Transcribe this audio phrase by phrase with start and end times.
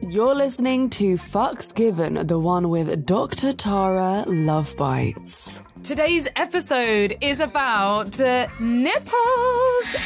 [0.00, 3.52] You're listening to Fucks Given, the one with Dr.
[3.54, 5.62] Tara Luvbites.
[5.82, 9.96] Today's episode is about uh, nipples.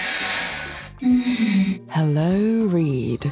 [1.91, 3.31] Hello, Reed.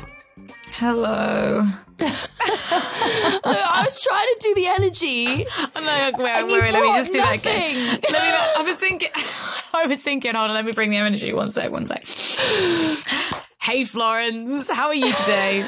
[0.72, 1.62] Hello.
[2.00, 5.46] I was trying to do the energy.
[5.74, 7.86] I'm like, wait, And you wait, let me brought just do that again.
[7.86, 8.00] nothing.
[8.12, 8.38] Let me.
[8.58, 9.08] I was thinking.
[9.72, 10.34] I was thinking.
[10.34, 11.32] Hold on, let me bring the energy.
[11.32, 11.70] One sec.
[11.70, 12.06] One sec.
[13.66, 15.66] Hey, Florence, how are you today?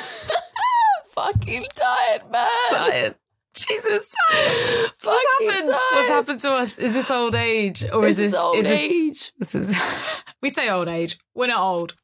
[1.16, 2.48] Fucking tired, man.
[2.70, 3.14] tired.
[3.56, 4.90] Jesus, tired.
[5.02, 5.74] What's happened?
[5.90, 6.78] What's happened to us?
[6.78, 9.32] Is this old age, or This is this is old is this, age.
[9.38, 9.74] This is.
[10.40, 11.18] We say old age.
[11.34, 11.96] We're not old.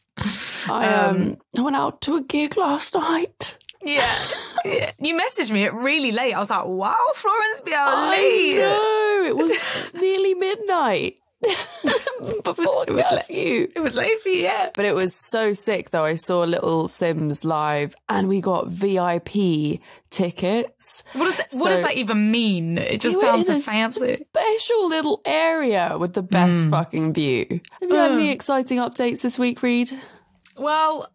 [0.68, 3.56] I um, I went out to a gig last night.
[3.80, 4.18] Yeah.
[4.64, 4.90] yeah.
[4.98, 6.34] You messaged me at really late.
[6.34, 8.56] I was like, wow, Florence be out I late.
[8.56, 9.56] know it was
[9.94, 11.20] nearly midnight
[12.44, 13.20] before it was late.
[13.20, 13.68] curfew.
[13.74, 14.70] It was late for you, yeah.
[14.74, 16.04] But it was so sick though.
[16.04, 19.80] I saw Little Simz live and we got VIP
[20.10, 21.02] tickets.
[21.12, 22.78] What does that, what does that even mean?
[22.78, 24.24] It just sounds so fancy.
[24.36, 26.70] Special little area with the best Mm.
[26.70, 27.60] fucking view.
[27.80, 28.14] Have you had Uh.
[28.14, 29.90] any exciting updates this week, Reed?
[30.56, 31.10] Well,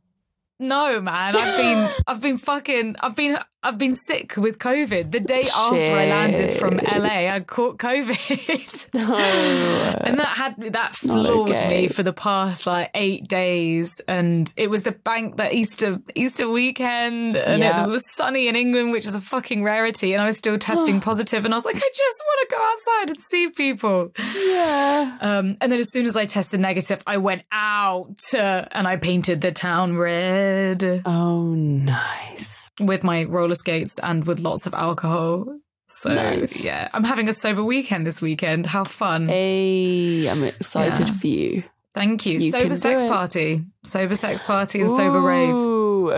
[0.59, 1.33] no, man.
[1.35, 5.11] I've been I've been fucking I've been I've been sick with COVID.
[5.11, 8.89] The day after I landed from LA, I caught COVID.
[8.93, 9.15] No.
[9.15, 11.81] and that had me that It's floored okay.
[11.83, 16.49] me for the past like eight days and it was the bank that easter easter
[16.49, 17.83] weekend and Yeah.
[17.85, 20.99] it was sunny in england which is a fucking rarity and i was still testing
[21.09, 25.17] positive and i was like i just want to go outside and see people yeah.
[25.21, 28.95] um, and then as soon as i tested negative i went out uh, and i
[28.95, 32.69] painted the town red Oh, nice.
[32.79, 35.45] with my roller skates and with lots of alcohol
[35.87, 36.63] so Nice.
[36.63, 41.13] yeah i'm having a sober weekend this weekend how fun Hey, I'm excited Yeah.
[41.13, 41.63] for you.
[41.95, 42.33] Thank you.
[42.33, 45.55] You sober sex party, sober sex party, and sober rave.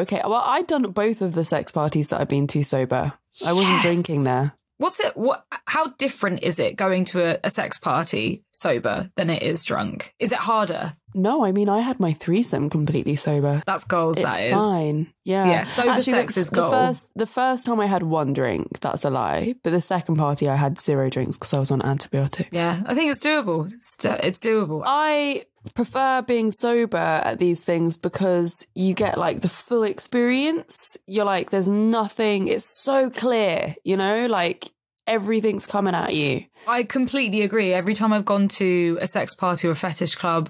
[0.02, 0.22] Okay.
[0.24, 3.14] Well, I've done both of the sex parties that I've been to sober.
[3.48, 4.52] I wasn't drinking there.
[4.78, 5.16] What's it?
[5.16, 5.46] What?
[5.66, 10.14] How different is it going to a, a sex party sober than it is drunk?
[10.20, 10.97] Is it harder?
[11.13, 13.61] No, I mean I had my threesome completely sober.
[13.66, 14.17] That's goals.
[14.17, 14.55] it's that is.
[14.55, 15.13] fine.
[15.23, 15.45] Yeah.
[15.45, 18.79] Yeah, sober Actually, sex the, is the first the first time I had one drink,
[18.79, 19.55] that's a lie.
[19.63, 22.49] But the second party I had zero drinks because I was on antibiotics.
[22.51, 23.66] Yeah, I think it's doable.
[23.72, 24.83] It's, it's doable.
[24.85, 30.97] I prefer being sober at these things because you get like the full experience.
[31.07, 34.72] You're like, there's nothing, it's so clear, you know, like
[35.07, 36.45] everything's coming at you.
[36.67, 37.73] I completely agree.
[37.73, 40.49] Every time I've gone to a sex party or a fetish club,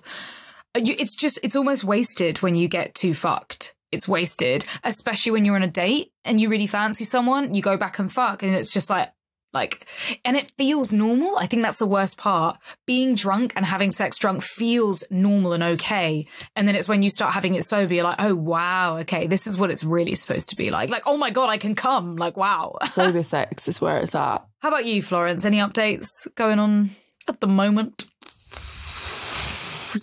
[0.76, 3.76] it's just it's almost wasted when you get too fucked.
[3.92, 7.54] It's wasted, especially when you're on a date and you really fancy someone.
[7.54, 9.12] You go back and fuck, and it's just like
[9.54, 9.86] like,
[10.24, 11.38] and it feels normal.
[11.38, 12.58] I think that's the worst part.
[12.88, 17.10] Being drunk and having sex drunk feels normal and okay, and then it's when you
[17.10, 20.50] start having it sober, you're like, oh wow, okay, this is what it's really supposed
[20.50, 20.90] to be like.
[20.90, 22.16] Like, oh my god, I can come.
[22.16, 22.78] Like, wow.
[22.86, 24.46] Sober sex is where it's at.
[24.60, 25.44] How about you, Florence?
[25.44, 26.92] Any updates going on
[27.28, 28.06] at the moment?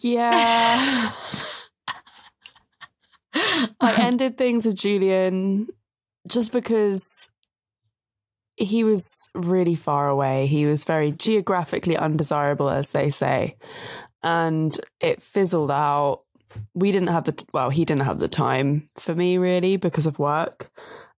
[0.01, 1.13] Yeah.
[3.81, 5.69] I ended things with Julian
[6.27, 7.31] just because
[8.57, 10.47] he was really far away.
[10.47, 13.57] He was very geographically undesirable, as they say.
[14.23, 16.23] And it fizzled out.
[16.75, 20.07] We didn't have the, t- well, he didn't have the time for me really because
[20.07, 20.71] of work.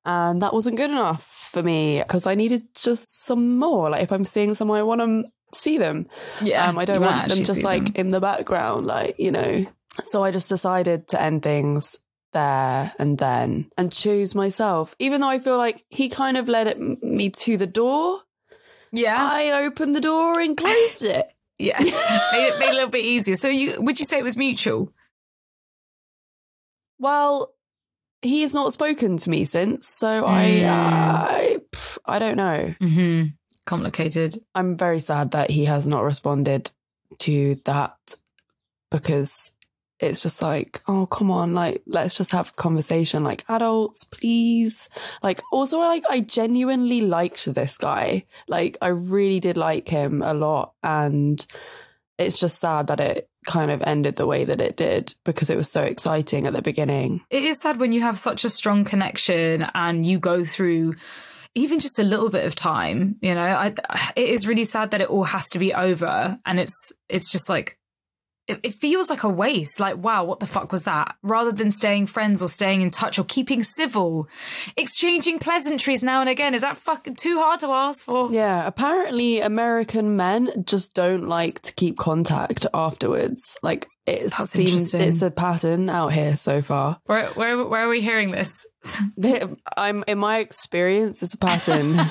[0.05, 3.91] And that wasn't good enough for me because I needed just some more.
[3.91, 5.25] Like if I'm seeing someone, I want to
[5.55, 6.07] see them.
[6.41, 7.93] Yeah, Um, I don't wanna them just like them.
[7.97, 9.67] in the background, like, you know.
[10.05, 11.99] So I just decided to end things
[12.33, 14.95] there and then and choose myself.
[14.99, 18.21] Even though I feel like he kind of led it, me to the door,
[18.93, 21.27] yeah, I opened the door and closed it.
[21.59, 21.79] yeah.
[21.81, 23.35] made, it, made it a little bit easier.
[23.37, 24.93] So, you would you say it was mutual?
[26.99, 27.53] Well,
[28.23, 30.67] he has not spoken to me since, so I, Mm.
[30.69, 31.59] I,
[32.05, 32.75] I don't know.
[32.81, 33.27] Mm-hmm.
[33.71, 34.37] Complicated.
[34.53, 36.73] I'm very sad that he has not responded
[37.21, 38.17] to that
[38.91, 39.53] because
[40.01, 44.89] it's just like, oh, come on, like, let's just have a conversation like adults, please.
[45.23, 48.25] Like, also, like, I genuinely liked this guy.
[48.49, 50.73] Like, I really did like him a lot.
[50.83, 51.47] And
[52.19, 55.57] it's just sad that it kind of ended the way that it did because it
[55.57, 57.21] was so exciting at the beginning.
[57.31, 60.97] It is sad when you have such a strong connection and you go through
[61.55, 63.17] even just a little bit of time.
[63.21, 63.75] You know, I,
[64.17, 67.49] it is really sad that it all has to be over, and it's it's just
[67.49, 67.79] like
[68.51, 69.79] it, it feels like a waste.
[69.79, 71.15] Like, wow, what the fuck was that?
[71.23, 74.29] Rather than staying friends or staying in touch or keeping civil,
[74.77, 76.55] exchanging pleasantries now and again.
[76.55, 78.31] Is that fucking too hard to ask for?
[78.33, 83.57] Yeah, apparently American men just don't like to keep contact afterwards.
[83.63, 87.01] Like it That's seems it's a pattern out here so far.
[87.07, 88.67] Where, where, where are we hearing this?
[89.77, 91.99] I'm in my experience, it's a pattern.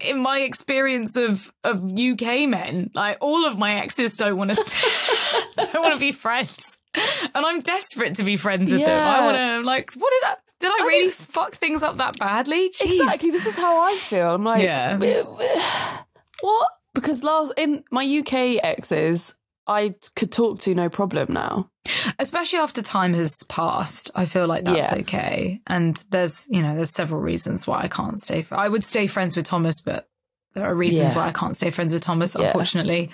[0.00, 4.56] In my experience of of UK men, like all of my exes don't want to
[4.56, 9.08] st- don't want to be friends, and I'm desperate to be friends with them.
[9.08, 12.18] I want to like, what did I did I I really fuck things up that
[12.18, 12.70] badly?
[12.70, 13.00] Jeez.
[13.00, 13.30] exactly.
[13.30, 14.34] This is how I feel.
[14.34, 14.98] I'm like, Yeah.
[16.40, 16.70] what?
[16.94, 19.36] Because last in my UK exes,
[19.68, 21.70] I could talk to no problem now.
[22.18, 24.98] especially after time has passed i feel like that's Yeah.
[25.00, 28.84] okay and there's you know there's several reasons why i can't stay fr- i would
[28.84, 30.06] stay friends with thomas but
[30.54, 31.18] there are reasons Yeah.
[31.20, 32.46] why i can't stay friends with thomas Yeah.
[32.46, 33.10] unfortunately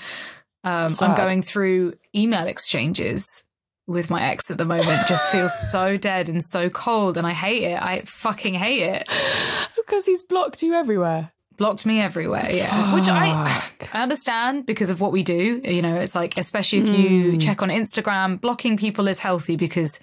[0.65, 3.45] um, i'm going through email exchanges
[3.87, 7.33] with my ex at the moment just feels so dead and so cold and i
[7.33, 9.09] hate it i fucking hate it
[9.77, 11.31] Because he's blocked you everywhere.
[11.57, 13.63] Blocked me everywhere yeah which i
[13.93, 15.61] I understand because of what we do.
[15.63, 17.39] You know, it's like, especially if you Hmm.
[17.39, 20.01] check on Instagram, blocking people is healthy because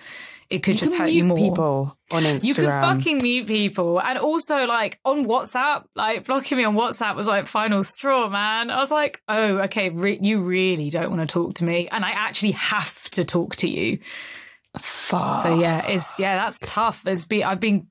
[0.49, 1.37] it could You just hurt you more.
[1.37, 2.43] people on Instagram.
[2.45, 3.99] You can fucking mute people.
[4.01, 8.69] And also, like, on WhatsApp, like, blocking me on WhatsApp was like final straw, man.
[8.69, 11.89] I was like, oh, okay, re- you really don't want to talk to me.
[11.91, 13.99] And I actually have to talk to you.
[14.77, 15.43] Fuck.
[15.43, 17.05] So, yeah, it's, yeah, that's tough.
[17.05, 17.87] It's be, I've been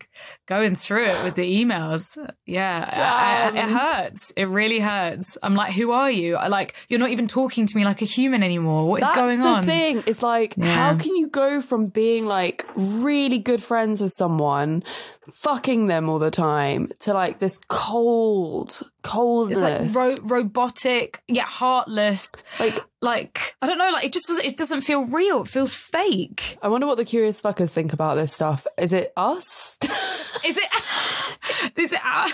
[0.46, 2.16] going through it with the emails.
[2.46, 4.30] Yeah, I- I- it hurts.
[4.36, 5.36] It really hurts.
[5.42, 6.36] I'm like, who are you?
[6.36, 8.88] I like, you're not even talking to me like a human anymore.
[8.88, 9.64] What is That's going the on?
[9.66, 10.02] thing.
[10.06, 10.64] It's like, Yeah.
[10.66, 14.82] how can you go from being like really good friends with someone,
[15.30, 19.58] fucking them all the time, to like this cold, coldness?
[19.62, 22.44] It's like ro- robotic, yet heartless.
[22.58, 24.44] like, Like I don't know, like it just doesn't.
[24.44, 25.42] It doesn't feel real.
[25.42, 26.58] It feels fake.
[26.62, 28.66] I wonder what the curious fuckers think about this stuff.
[28.78, 29.78] Is it us?
[30.44, 31.76] Is it?
[31.76, 32.26] is it our,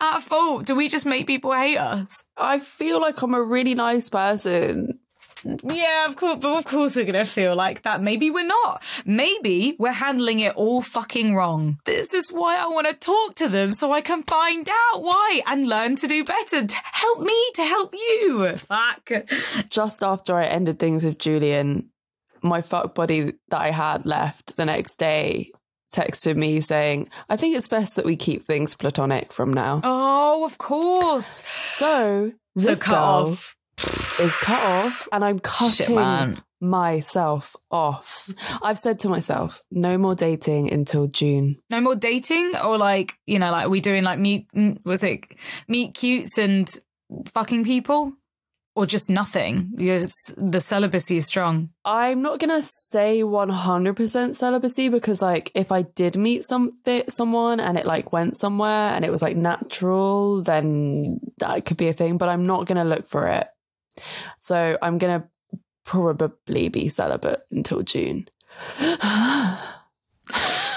[0.00, 0.66] our fault?
[0.66, 2.26] Do we just make people hate us?
[2.36, 4.98] I feel like I'm a really nice person.
[5.62, 6.38] Yeah, of course.
[6.40, 8.02] But of course, we're gonna feel like that.
[8.02, 8.82] Maybe we're not.
[9.04, 11.78] Maybe we're handling it all fucking wrong.
[11.84, 15.42] This is why I want to talk to them so I can find out why
[15.46, 16.66] and learn to do better.
[16.66, 18.56] To help me to help you.
[18.56, 19.10] Fuck.
[19.68, 21.90] Just after I ended things with Julian,
[22.42, 25.50] my fuck buddy that I had left the next day
[25.94, 29.80] texted me saying, I think it's best that we keep things platonic from now.
[29.84, 31.44] Oh, of course.
[31.56, 33.56] So, So this cut girl off.
[33.78, 36.42] Is cut off and I'm cutting man.
[36.60, 38.32] myself off.
[38.62, 41.58] I've said to myself, no more dating until June.
[41.70, 44.46] No more dating, or like you know, like we doing like meet
[44.84, 45.24] was it
[45.68, 46.68] meet cutes and
[47.28, 48.12] fucking people,
[48.76, 49.72] or just nothing?
[49.76, 51.70] The celibacy is strong.
[51.84, 57.78] I'm not gonna say 100% celibacy because, like, if I did meet something, someone and
[57.78, 62.16] it like went somewhere and it was like natural, then that could be a thing.
[62.18, 63.46] But I'm not gonna look for it.
[64.38, 65.28] So I'm gonna
[65.84, 68.28] probably be celibate until June.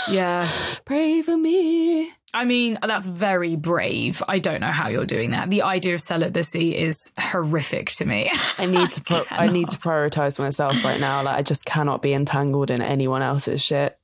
[0.10, 0.50] Yeah,
[0.86, 2.10] Pray for me.
[2.34, 4.24] I mean that's very brave.
[4.28, 5.50] I don't know how you're doing that.
[5.50, 8.32] The idea of celibacy is horrific to me.
[8.58, 11.24] I need to pro- I need to prioritize myself right now.
[11.24, 13.98] Like I just cannot be entangled in anyone else's shit.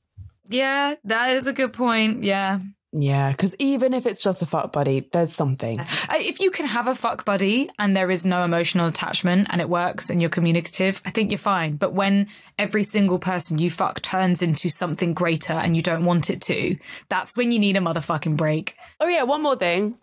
[0.48, 2.22] yeah, that is a good point.
[2.24, 2.60] Yeah.
[2.96, 5.80] Yeah, because even if it's just a fuck buddy, there's something.
[6.12, 9.68] If you can have a fuck buddy and there is no emotional attachment and it
[9.68, 11.74] works and you're communicative, I think you're fine.
[11.74, 16.30] But when every single person you fuck turns into something greater and you don't want
[16.30, 16.76] it to,
[17.08, 18.76] that's when you need a motherfucking break.
[19.00, 19.98] Oh yeah, one more thing.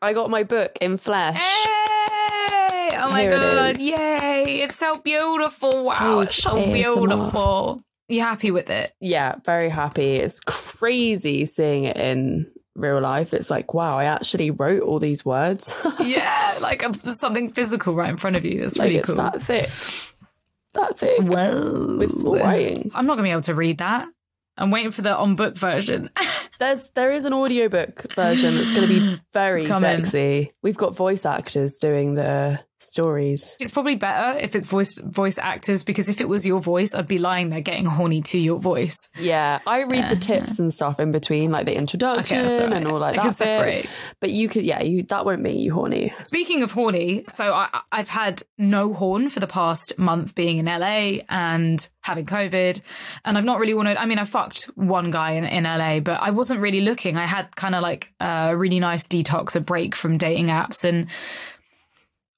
[0.00, 1.36] I got my book in flesh.
[1.42, 2.88] Hey!
[2.94, 3.82] Oh my Here god, is.
[3.82, 4.62] yay!
[4.62, 5.84] It's so beautiful.
[5.84, 6.72] Wow, it's so ASMR.
[6.72, 7.82] beautiful.
[8.12, 8.92] You happy with it?
[9.00, 10.16] Yeah, very happy.
[10.16, 13.32] It's crazy seeing it in real life.
[13.32, 15.74] It's like, wow, I actually wrote all these words.
[15.98, 18.60] yeah, like uh, a, something physical right in front of you.
[18.60, 19.16] That's like really it's cool.
[19.16, 19.66] that thick.
[20.74, 21.22] That thick.
[21.22, 21.96] Whoa.
[21.96, 22.90] With small writing.
[22.94, 24.06] I'm not gonna be able to read that.
[24.58, 26.10] I'm waiting for the on book version.
[26.62, 30.52] There's there is an audiobook version that's gonna be very sexy.
[30.62, 33.56] We've got voice actors doing the stories.
[33.60, 37.06] It's probably better if it's voice voice actors because if it was your voice, I'd
[37.08, 39.08] be lying there getting horny to your voice.
[39.18, 42.76] Yeah, I read the tips and stuff in between, like the introduction Okay, right.
[42.76, 43.34] and all like I that.
[43.34, 43.86] separate.
[44.20, 46.12] But you could, yeah, you that won't make you horny.
[46.24, 50.66] Speaking of horny, so I, I've had no horn for the past month being in
[50.66, 52.80] LA and having COVID,
[53.24, 53.96] and I've not really wanted.
[53.96, 57.16] I mean, I fucked one guy in, in LA, but I wasn't really looking.
[57.16, 61.08] I had kind of like a really nice detox, a break from dating apps, and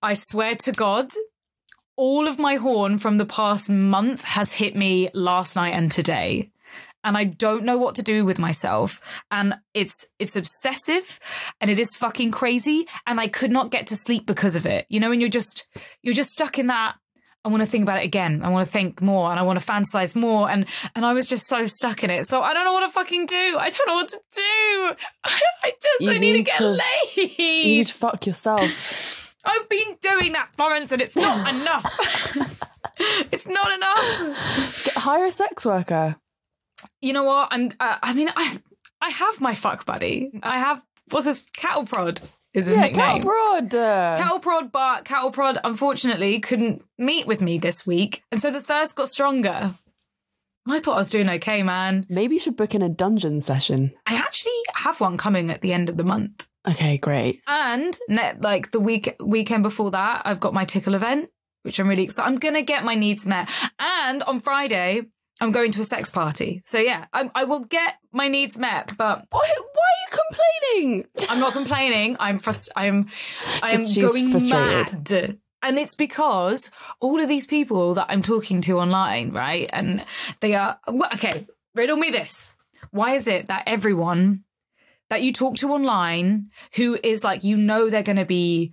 [0.03, 1.11] I swear to God,
[1.97, 6.51] all of my horn from the past month has hit me last night and today
[7.05, 9.01] and I don't know what to do with myself.
[9.31, 11.21] And it's it's obsessive
[11.61, 12.87] and it is fucking crazy.
[13.07, 14.87] And I could not get to sleep because of it.
[14.89, 15.69] You know, and you're just
[16.03, 16.95] you're just stuck in that.
[17.45, 18.41] I want to think about it again.
[18.43, 20.51] I want to think more and I want to fantasize more.
[20.51, 22.27] And and I was just so stuck in it.
[22.27, 23.57] So I don't know what to fucking do.
[23.59, 24.41] I don't know what to do.
[25.25, 27.39] I just You I need, to get to- laid.
[27.39, 29.35] You need to fuck yourself.
[29.45, 31.85] I've been doing that, Florence, and it's not enough.
[33.31, 34.85] it's not enough.
[34.85, 36.17] Get, hire a sex worker.
[37.03, 37.49] You know what?
[37.51, 37.71] I'm.
[37.79, 38.57] Uh, I mean, I
[39.03, 40.31] I have my fuck buddy.
[40.43, 42.23] I have what's his cattle prod
[42.55, 43.17] is his Yeah, nickname.
[43.17, 43.75] Cat Broad.
[43.75, 48.51] uh, Cattle prod, but cattle prod unfortunately couldn't meet with me this week, and so
[48.51, 49.75] the thirst got stronger.
[50.67, 52.07] I thought I was doing okay, man.
[52.09, 53.93] Maybe you should book in a dungeon session.
[54.07, 57.43] I actually have one coming at the end of the month, Okay, great.
[57.47, 61.29] and ne- like the week weekend before that, I've got my tickle event,
[61.65, 62.29] which I'm really excited.
[62.29, 65.03] I'm gonna get my needs met, and on Friday.
[65.41, 66.61] I'm going to a sex party.
[66.65, 70.19] So yeah, I, I will get my needs met, but Why, why are you
[70.71, 71.07] complaining?
[71.29, 72.17] I'm not complaining.
[72.21, 73.09] I'm frust- I'm
[73.63, 75.11] I'm Just going frustrated.
[75.11, 75.39] mad.
[75.63, 79.69] And it's because all of these people that I'm talking to online, right?
[79.73, 80.05] And
[80.41, 80.79] they are
[81.15, 81.47] okay.
[81.75, 82.55] Riddle me this:
[82.91, 84.45] Why is it that everyone
[85.11, 88.73] that you talk to online, who is like you know they're going to be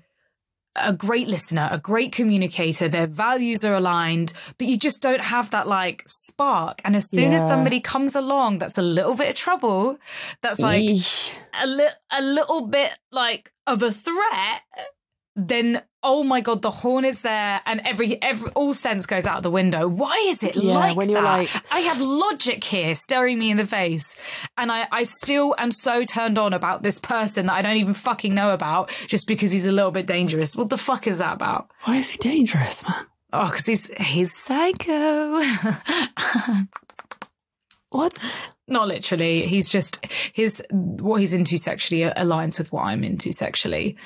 [0.76, 5.52] a great listener, a great communicator, their values are aligned, but you just don't have
[5.52, 6.82] that like spark.
[6.86, 9.98] And as soon as somebody comes along that's a little bit of trouble,
[10.42, 11.34] that's like Eesh.
[11.62, 14.62] a, li- a little bit like of a threat,
[15.36, 19.44] then oh my god, the horn is there, and every every all sense goes out
[19.44, 19.88] the window.
[19.88, 21.38] Why is it Yeah, like when you're that?
[21.40, 24.16] like- I have logic here staring me in the face,
[24.58, 27.94] and I I still am so turned on about this person that I don't even
[27.94, 30.56] fucking know about just because he's a little bit dangerous.
[30.56, 31.70] What the fuck is that about?
[31.84, 33.06] Why is he dangerous, man?
[33.34, 35.42] Oh, because he's he's psycho.
[37.90, 38.36] What?
[38.68, 39.48] Not literally.
[39.48, 43.98] He's just his what he's into sexually aligns with what I'm into sexually.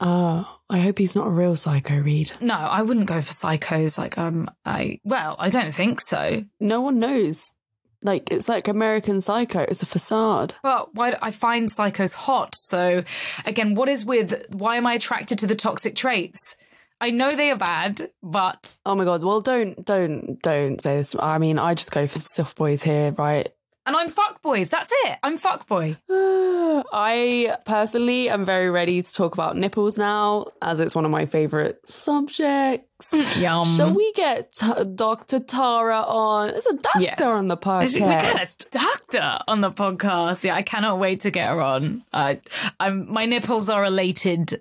[0.00, 2.32] Oh, I hope he's not a real psycho, Reed.
[2.40, 3.98] No, I wouldn't go for psychos.
[3.98, 6.44] Like, um, I well, I don't think so.
[6.60, 7.54] No one knows.
[8.02, 9.60] Like, it's like American Psycho.
[9.60, 10.54] It's a facade.
[10.62, 12.54] But why I find psychos hot?
[12.54, 13.02] So,
[13.44, 16.56] again, what is with why am I attracted to the toxic traits?
[17.00, 19.22] I know they are bad, but Oh my god.
[19.24, 21.14] Well, don't, don't, don't say this.
[21.18, 23.48] I mean, I just go for soft boys here, right?
[23.88, 24.68] And I'm fuck boys.
[24.68, 25.18] That's it.
[25.24, 25.96] I'm fuck boy.
[26.10, 31.26] I personally am very ready to talk about nipples now, as it's one of my
[31.26, 33.14] favorite subjects.
[33.36, 33.64] Yum.
[33.64, 35.38] Shall we get t- Dr.
[35.40, 36.48] Tara on?
[36.48, 37.22] There's a doctor Yes.
[37.22, 37.94] on the podcast.
[37.94, 40.44] We got a doctor on the podcast.
[40.44, 42.04] Yeah, I cannot wait to get her on.
[42.12, 42.34] Uh,
[42.78, 44.60] I'm my nipples are elated.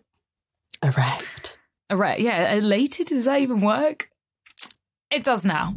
[0.82, 1.58] Erect.
[1.92, 2.20] Right?
[2.20, 3.08] Yeah, elated.
[3.08, 4.10] Does that even work?
[5.12, 5.76] It does now.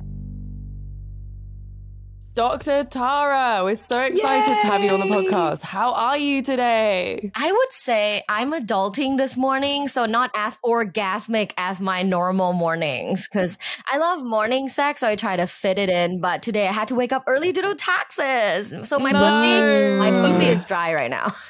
[2.34, 2.84] Dr.
[2.84, 5.62] Tara, we're so excited to have you on the podcast.
[5.62, 7.32] How are you today?
[7.34, 13.28] I would say I'm adulting this morning, so not as orgasmic as my normal mornings
[13.28, 13.58] because
[13.90, 16.20] I love morning sex, so I try to fit it in.
[16.20, 20.10] But today I had to wake up early to do taxes, so my pussy, my
[20.12, 21.32] pussy is dry right now.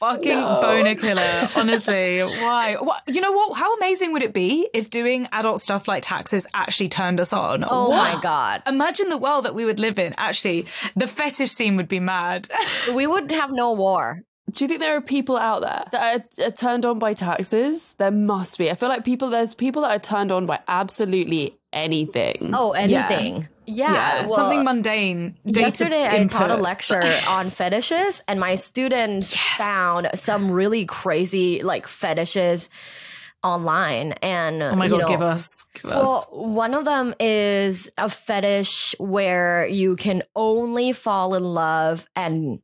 [0.00, 0.60] Fucking No.
[0.62, 1.48] boner killer.
[1.56, 2.76] Honestly, why?
[2.80, 3.02] What?
[3.06, 3.58] You know what?
[3.58, 7.64] How amazing would it be if doing adult stuff like taxes actually turned us on?
[7.68, 10.14] Oh my god, Imagine the world that we would live in.
[10.16, 10.66] Actually,
[10.96, 12.48] the fetish scene would be mad.
[12.94, 14.22] we would have no war.
[14.50, 17.94] Do you think there are people out there that are, are turned on by taxes?
[17.94, 18.70] There must be.
[18.70, 22.50] I feel like people, there's people that are turned on by absolutely anything.
[22.54, 23.48] Oh, anything.
[23.66, 25.36] Yeah, well, something mundane.
[25.44, 31.86] Yesterday, I taught a lecture on fetishes, and my students found some really crazy like
[31.86, 32.68] fetishes
[33.44, 34.12] online.
[34.22, 36.04] And Oh my you god, know, give us, give us.
[36.04, 42.60] Well, one of them is a fetish where you can only fall in love and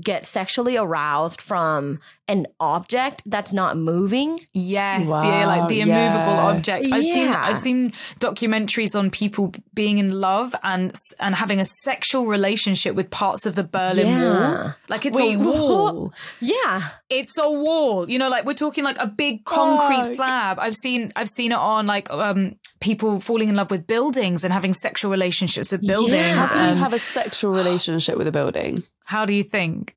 [0.00, 4.38] get sexually aroused from an object that's not moving.
[4.52, 6.46] Yes, yeah, like the immovable yeah.
[6.46, 6.88] object.
[6.90, 12.26] I've seen I've seen documentaries on people being in love and and having a sexual
[12.26, 14.62] relationship with parts of the Berlin Yeah.
[14.62, 14.74] Wall.
[14.88, 16.12] Like it's Wait, a wall.
[16.40, 16.88] Yeah.
[17.10, 18.08] It's a wall.
[18.08, 20.14] You know, like we're talking like a big concrete Fuck.
[20.14, 20.58] slab.
[20.58, 24.52] I've seen I've seen it on like um people falling in love with buildings and
[24.52, 26.12] having sexual relationships with buildings.
[26.14, 26.34] Yeah.
[26.34, 28.82] How can you um, have a sexual relationship with a building?
[29.04, 29.96] how do you think?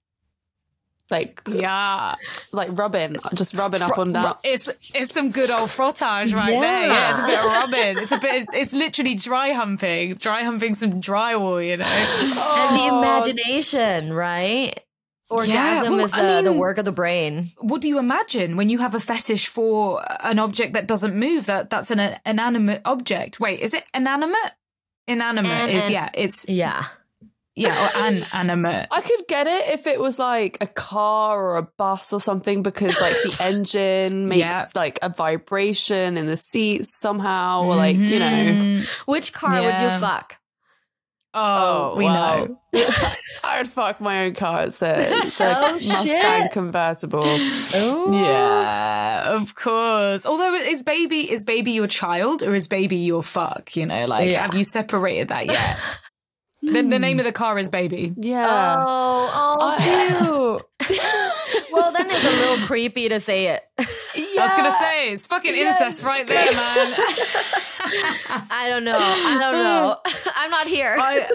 [1.11, 2.15] Like, Yeah.
[2.51, 4.33] like rubbing, just rubbing up on down.
[4.43, 6.87] It's it's some good old frottage right there.
[6.87, 8.03] Yeah, it's a bit of rubbing.
[8.03, 8.47] It's a bit.
[8.53, 11.61] It's literally dry humping, dry humping some drywall.
[11.65, 11.85] You know.
[11.85, 14.79] And the Oh, imagination, right?
[15.29, 17.51] Orgasm well, is I uh, the work of the brain.
[17.59, 21.47] What do you imagine when you have a fetish for an object that doesn't move?
[21.47, 23.39] That that's an inanimate object.
[23.39, 24.51] Wait, is it inanimate?
[25.07, 26.83] Inanimate An- is an- yeah, it's Yeah.
[27.55, 28.87] yeah, or inanimate.
[28.91, 32.61] I could get it if it was like a car or a bus or something
[32.63, 34.65] because like the engine makes Yeah.
[34.75, 38.25] like a vibration in the seats somehow, or like you know.
[38.25, 38.87] Mhm.
[39.07, 40.37] Which car would you fuck?
[41.37, 42.45] Oh, we wow.
[42.45, 42.59] know.
[43.43, 44.63] I would fuck my own car.
[44.63, 44.95] It's a,
[45.27, 46.51] it's a Oh, Mustang shit.
[46.51, 47.25] convertible.
[47.25, 48.15] Ooh.
[48.15, 50.25] Yeah, of course.
[50.25, 53.75] Although is baby is baby your child or is baby your fuck?
[53.75, 54.43] You know, like Yeah.
[54.43, 55.77] have you separated that yet?
[56.61, 56.89] the, the hmm.
[56.89, 58.13] name of the car is baby.
[58.15, 58.83] Yeah.
[58.85, 61.31] Oh, oh, cute.
[61.71, 63.63] Well, then it's a little creepy to say it.
[63.79, 66.53] I was gonna say it's fucking Yes, incest right there, man.
[68.49, 68.97] I don't know.
[68.97, 69.95] I don't know.
[70.35, 70.95] I'm not here.
[70.99, 71.29] I,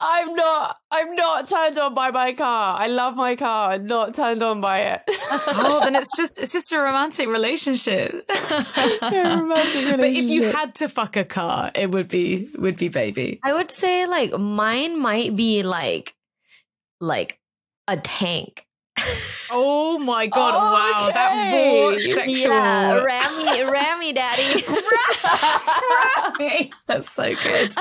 [0.00, 0.78] I'm not.
[0.90, 2.78] I'm not turned on by my car.
[2.78, 3.72] I love my car.
[3.72, 5.02] I'm not turned on by it.
[5.08, 8.24] oh, then it's just it's just a romantic relationship.
[8.30, 12.88] A romantic but if you had to fuck a car, it would be would be
[12.88, 13.40] baby.
[13.42, 16.14] I would say like mine might be like
[17.00, 17.38] like
[17.88, 18.66] a tank.
[19.52, 20.54] Oh my god!
[20.54, 21.80] Oh, wow, that Okay.
[21.82, 22.52] raw sexual.
[22.52, 24.64] Yeah, Rammy, Rammy, daddy.
[26.86, 27.74] That's so good.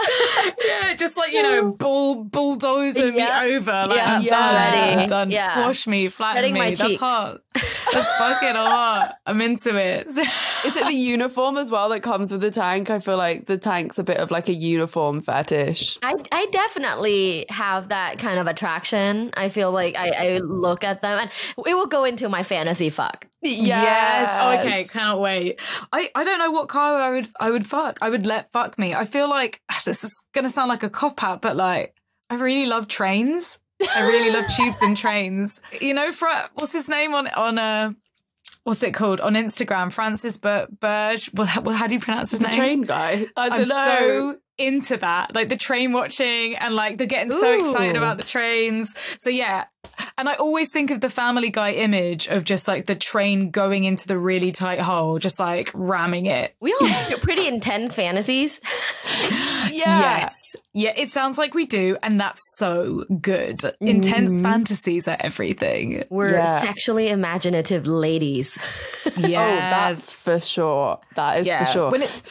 [0.66, 3.42] Yeah, just like you know, bull bulldozer Yeah.
[3.44, 3.84] me over.
[3.88, 5.00] Like Yeah, I'm done.
[5.00, 5.32] I'm done.
[5.32, 6.60] Squash me, flatten Spreading me.
[6.76, 7.00] That's cheeks.
[7.00, 7.42] hot.
[7.92, 9.16] That's fucking hot.
[9.26, 10.08] I'm into it.
[10.08, 12.90] Is it the uniform as well that comes with the tank?
[12.90, 15.98] I feel like the tank's a bit of like a uniform fetish.
[16.04, 19.32] I, I definitely have that kind of attraction.
[19.36, 21.32] I feel like I, I look at them and
[21.66, 23.28] it will go into my fantasy fuck.
[23.42, 24.30] Yes.
[24.38, 24.84] Oh, okay.
[24.84, 25.62] Cannot wait.
[25.92, 27.98] I, I don't know what car I would I would fuck.
[28.02, 28.94] I would let fuck me.
[28.94, 31.96] I feel like this is gonna sound like a cop out, but like
[32.30, 33.60] I really love trains.
[33.82, 35.62] I really love tubes and trains.
[35.80, 37.94] You know, Fra- what's his name on on uh
[38.64, 39.92] what's it called on Instagram?
[39.92, 41.32] Francis Bur- Burge.
[41.34, 42.58] Well, how, well, how do you pronounce his the name?
[42.58, 43.28] train guy.
[43.36, 43.86] I I'm don't know.
[43.86, 48.24] so into that, like the train watching, and like they're getting so excited about the
[48.24, 48.96] trains.
[49.18, 49.66] So yeah,
[50.18, 53.84] and I always think of the Family Guy image of just like the train going
[53.84, 56.56] into the really tight hole, just like ramming it.
[56.60, 58.60] We all have pretty intense fantasies.
[59.72, 60.00] yeah.
[60.20, 63.62] Yes, yeah, it sounds like we do, and that's so good.
[63.82, 64.44] Intense Mhm.
[64.44, 66.04] fantasies are everything.
[66.10, 66.46] We're Yeah.
[66.60, 68.58] sexually imaginative ladies.
[69.18, 71.00] Yeah, Oh, that's for sure.
[71.16, 71.92] That is for sure.
[71.92, 72.22] When it's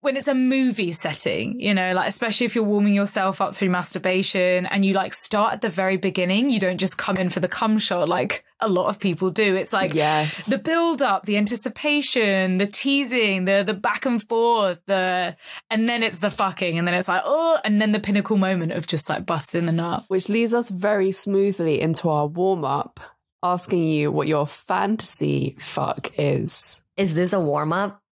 [0.00, 3.70] when it's a movie setting, you know, like especially if you're warming yourself up through
[3.70, 7.40] masturbation and you like start at the very beginning, you don't just come in for
[7.40, 9.56] the cum shot like a lot of people do.
[9.56, 10.46] It's like yes.
[10.46, 15.36] the build up, the anticipation, the teasing, the the back and forth, the
[15.70, 18.72] and then it's the fucking, and then it's like oh, and then the pinnacle moment
[18.72, 20.04] of just like busting the nut.
[20.08, 23.00] Which leads us very smoothly into our warm up,
[23.42, 26.82] asking you what your fantasy fuck is.
[26.96, 28.03] Is this a warm up?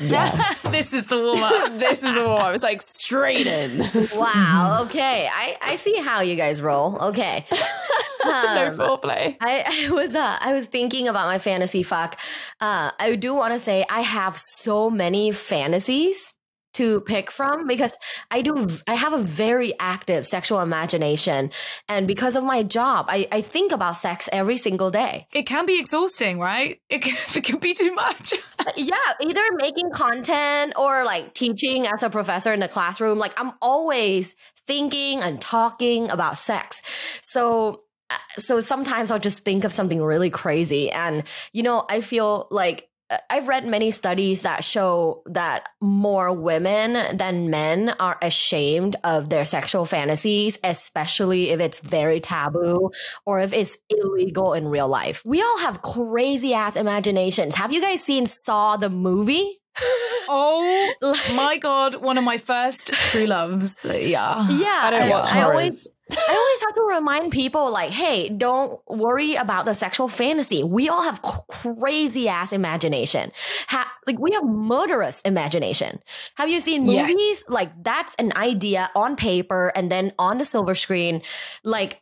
[0.00, 0.62] Yes.
[0.72, 1.78] this is the warm up.
[1.78, 2.54] this is the warm up.
[2.54, 3.84] It's like straight in.
[4.16, 4.82] Wow.
[4.84, 5.28] Okay.
[5.32, 6.96] I, I see how you guys roll.
[6.98, 7.46] Okay.
[8.24, 9.36] no Um, foreplay.
[9.40, 12.18] I, I was uh, I was thinking about my fantasy fuck.
[12.60, 16.36] Uh, I do want to say I have so many fantasies
[16.74, 17.94] to pick from because
[18.30, 21.50] I do I have a very active sexual imagination
[21.88, 25.26] and because of my job I, I think about sex every single day.
[25.32, 26.80] It can be exhausting, right?
[26.88, 28.34] It can, it can be too much.
[28.76, 33.18] yeah, either making content or like teaching as a professor in the classroom.
[33.18, 34.34] Like I'm always
[34.66, 36.82] thinking and talking about sex.
[37.22, 42.00] So uh, so sometimes I'll just think of something really crazy and you know, I
[42.00, 42.91] feel like uh,
[43.30, 49.44] I've read many studies that show that more women than men are ashamed of their
[49.44, 52.90] sexual fantasies, especially if it's very taboo
[53.26, 55.22] or if it's illegal in real life.
[55.24, 57.54] We all have crazy ass imaginations.
[57.54, 59.58] Have you guys seen Saw the movie?
[60.28, 63.84] Oh Like- my god, one of my first true loves.
[63.84, 64.48] Yeah.
[64.48, 68.80] Yeah, I don't watch I always I always have to remind people like, hey, don't
[68.88, 70.62] worry about the sexual fantasy.
[70.62, 73.32] We all have crazy ass imagination.
[73.68, 76.00] Ha- like we have murderous imagination.
[76.36, 77.08] Have you seen Yes.
[77.08, 77.44] movies?
[77.48, 81.22] Like that's an idea on paper and then on the silver screen.
[81.64, 82.00] Like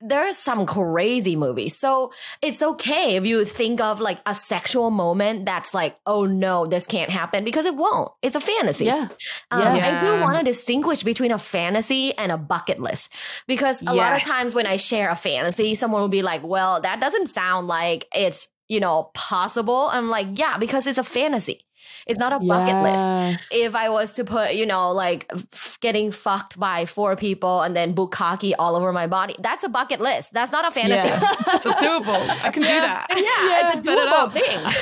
[0.00, 1.76] there's some crazy movies.
[1.76, 6.66] So it's okay if you think of like a sexual moment that's like, oh no,
[6.66, 8.12] this can't happen because it won't.
[8.22, 8.86] It's a fantasy.
[8.86, 9.08] Yeah.
[9.50, 10.00] Um, Yeah.
[10.00, 13.12] I do want to distinguish between a fantasy and a bucket list
[13.46, 16.80] because a lot of times when I share a fantasy, someone will be like, well,
[16.80, 19.88] that doesn't sound like it's you know, possible?
[19.90, 21.64] I'm like, yeah, because it's a fantasy.
[22.06, 23.44] It's not a bucket list.
[23.50, 27.74] If I was to put, you know, like f- getting fucked by four people and
[27.76, 30.32] then bukkake all over my body, that's a bucket list.
[30.32, 30.94] That's not a fantasy.
[31.08, 32.28] Yeah, that's doable.
[32.44, 33.06] I can do that.
[33.10, 34.72] Yeah, it's a Set it doable thing.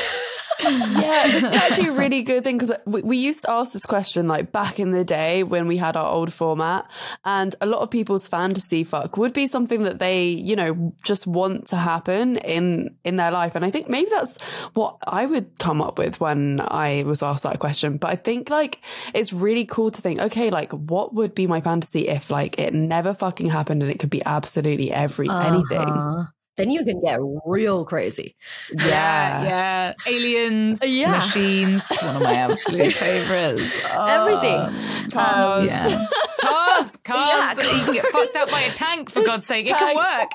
[0.61, 3.85] Yeah, this is actually a really good thing because we, we used to ask this
[3.85, 6.91] question like back in the day when we had our old format,
[7.25, 11.27] and a lot of people's fantasy fuck would be something that they, you know, just
[11.27, 13.55] want to happen in in their life.
[13.55, 14.41] And I think maybe that's
[14.75, 17.99] what I would come up with when I was asked that question.
[17.99, 18.81] But I think like
[19.15, 22.75] it's really cool to think, okay, like what would be my fantasy if like it
[22.75, 25.49] never fucking happened and it could be absolutely every uh-huh.
[25.49, 26.27] anything.
[26.57, 28.35] Then you can get real crazy.
[28.73, 29.93] Yeah, yeah.
[30.07, 31.13] Aliens, Yeah.
[31.13, 33.79] machines, one of my absolute favorites.
[33.91, 34.55] Everything.
[34.61, 35.67] Um, Cars.
[35.67, 36.07] yeah.
[36.41, 37.59] Cars, cars.
[37.59, 37.73] Yeah.
[37.77, 39.67] You can get fucked up by a tank, for God's sake.
[39.67, 40.31] It can work.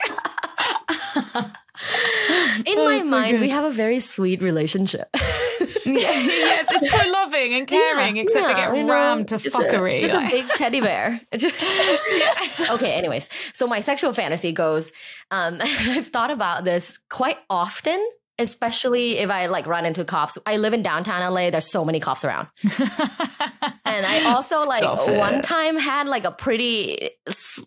[2.65, 5.07] In Oh, my so mind, we have a very sweet relationship.
[5.85, 9.39] yes, it's so loving and caring, Yeah, except to get you know, rammed to a-
[9.39, 10.01] fuckery.
[10.03, 11.19] It's a like- big teddy bear.
[12.69, 13.29] okay, anyways.
[13.53, 14.91] So my sexual fantasy goes,
[15.31, 17.99] um, I've thought about this quite often,
[18.41, 20.37] especially if I like run into cops.
[20.45, 21.49] I live in downtown LA.
[21.49, 22.47] There's so many cops around.
[23.83, 25.17] And I also like it.
[25.17, 27.09] one time had like a pretty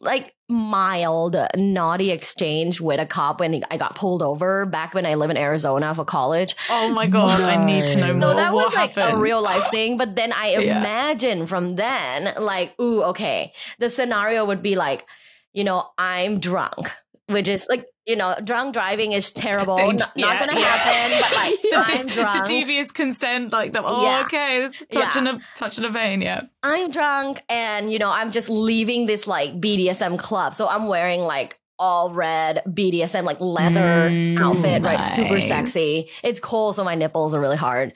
[0.00, 5.16] like mild naughty exchange with a cop when I got pulled over back when I
[5.16, 6.56] live in Arizona for college.
[6.70, 8.12] Oh my god, I need to know No.
[8.14, 8.20] more.
[8.22, 9.98] So that what was like a real life thing.
[9.98, 10.78] But then I Yeah.
[10.78, 15.06] imagine from then, like, ooh, okay, the scenario would be like,
[15.52, 16.90] you know, I'm drunk,
[17.28, 20.66] which is like, you know, drunk driving is terrible, yeah, not gonna yeah.
[20.66, 21.20] happen.
[21.20, 22.46] But like, the, I'm drunk.
[22.46, 24.22] the devious consent, like the oh, Yeah.
[24.26, 26.42] okay, this touching a touching a vein, yeah.
[26.62, 30.54] I'm drunk and you know I'm just leaving this like BDSM club.
[30.54, 35.02] So I'm wearing like all red BDSM like leather Mm, outfit, right?
[35.02, 36.08] Super sexy.
[36.22, 37.94] It's cold, so my nipples are really hard.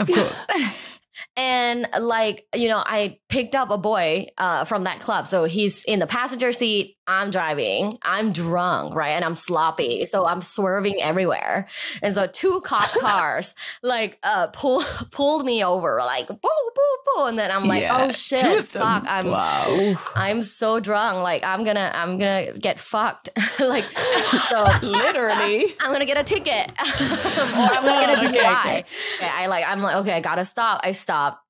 [0.00, 0.46] Of course.
[1.36, 5.26] And like, you know, I picked up a boy uh, from that club.
[5.26, 6.96] So he's in the passenger seat.
[7.06, 7.98] I'm driving.
[8.02, 9.10] I'm drunk, right?
[9.10, 10.04] And I'm sloppy.
[10.06, 11.66] So I'm swerving everywhere.
[12.00, 17.24] And so two cop cars like uh pull pulled me over, like boo, boo, boo.
[17.24, 19.04] And then I'm like, Yeah, oh shit, fuck.
[19.06, 19.96] I'm wow.
[20.14, 21.18] I'm so drunk.
[21.18, 23.30] Like I'm gonna I'm gonna get fucked.
[23.60, 25.74] like so Literally.
[25.80, 28.84] I'm gonna get a ticket or I'm gonna get a Okay, okay.
[29.16, 30.80] Okay, I like I'm like okay, I gotta stop.
[30.84, 31.42] I stop.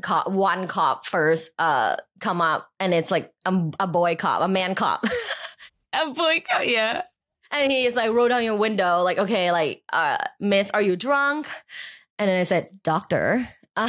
[0.00, 4.48] Cop, one cop first, uh, come up, and it's like a, a boy cop, a
[4.48, 5.04] man cop,
[5.92, 7.02] A boy, cop, yeah.
[7.50, 11.46] and he's like, roll down your window, like, okay, like, uh, Miss, are you drunk?
[12.18, 13.46] And then I said, Doctor.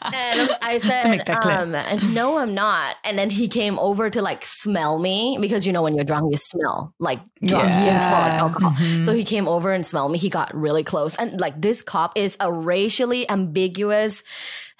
[0.00, 1.58] And I said, make that clear.
[1.58, 2.96] um, no, I'm not.
[3.04, 6.30] And then he came over to like smell me because you know when you're drunk,
[6.30, 8.70] you smell like drunk, you smell like alcohol.
[8.72, 9.04] Mhm.
[9.04, 10.18] So he came over and smelled me.
[10.18, 11.16] He got really close.
[11.16, 14.22] And like this cop is a racially ambiguous,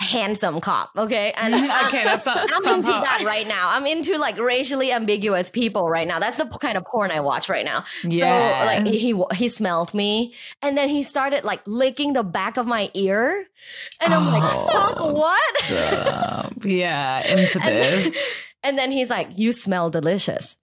[0.00, 0.90] handsome cop.
[0.96, 1.32] Okay.
[1.36, 1.54] And
[1.86, 3.70] okay, that's not, I'm into that right now.
[3.70, 6.18] I'm into like racially ambiguous people right now.
[6.18, 7.84] That's the kind of porn I watch right now.
[8.02, 12.66] So like he he smelled me, and then he started like licking the back of
[12.66, 13.46] my ear,
[14.00, 18.36] and I'm like, oh, "Fuck, Oh, what?" Yeah, into And- this.
[18.64, 20.56] And then he's like, "You smell delicious."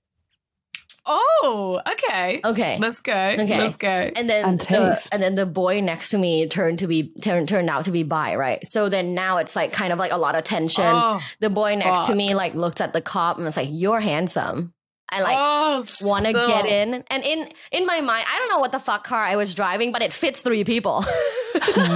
[1.08, 2.41] Oh, okay.
[2.44, 2.78] Okay.
[2.80, 3.13] Let's go.
[3.13, 3.58] Okay.
[3.58, 3.88] Let's go.
[4.15, 5.13] And then And the, taste.
[5.13, 8.04] and then the boy next to me turned to be turned turned out to be
[8.04, 8.65] bi, right?
[8.65, 10.84] So then now it's like kind of like a lot of tension.
[10.86, 14.00] Oh, the boy next to me like looked at the cop and was like, "You're
[14.00, 14.74] handsome."
[15.10, 16.48] I like oh, want to stop.
[16.50, 19.36] get in, and in in my mind, I don't know what the fuck car I
[19.36, 21.04] was driving, but it fits three people.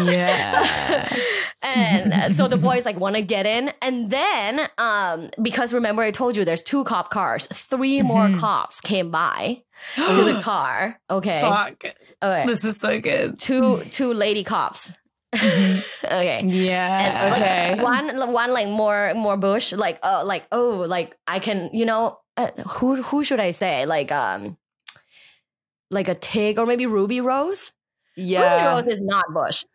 [0.06, 1.17] Yeah.
[1.62, 6.02] and uh, so the boys like want to get in, and then um because remember
[6.02, 8.39] I told you there's two cop cars, 3 more Mhm.
[8.39, 9.62] cops came by
[9.95, 11.00] to the car.
[11.10, 11.84] Okay, Fuck.
[12.22, 13.39] okay, This is so good.
[13.39, 14.98] two two lady cops.
[16.03, 16.41] okay.
[16.45, 16.97] Yeah.
[16.99, 17.83] And, like, Okay.
[17.83, 22.17] one one like more more butch like uh like oh like I can you know
[22.37, 24.57] uh, who who should I say like um
[25.91, 27.71] like a Tig or maybe Ruby Rose.
[28.15, 28.73] Yeah.
[28.73, 29.65] Ruby Rose is not butch.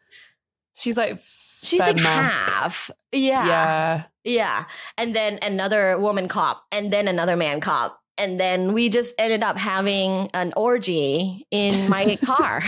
[0.76, 1.18] She's like
[1.62, 2.46] She's like masc.
[2.50, 2.90] half.
[3.12, 3.46] Yeah.
[3.46, 4.02] Yeah.
[4.24, 4.64] Yeah.
[4.98, 7.98] And then another woman cop and then another man cop.
[8.18, 12.62] And then we just ended up having an orgy in my car.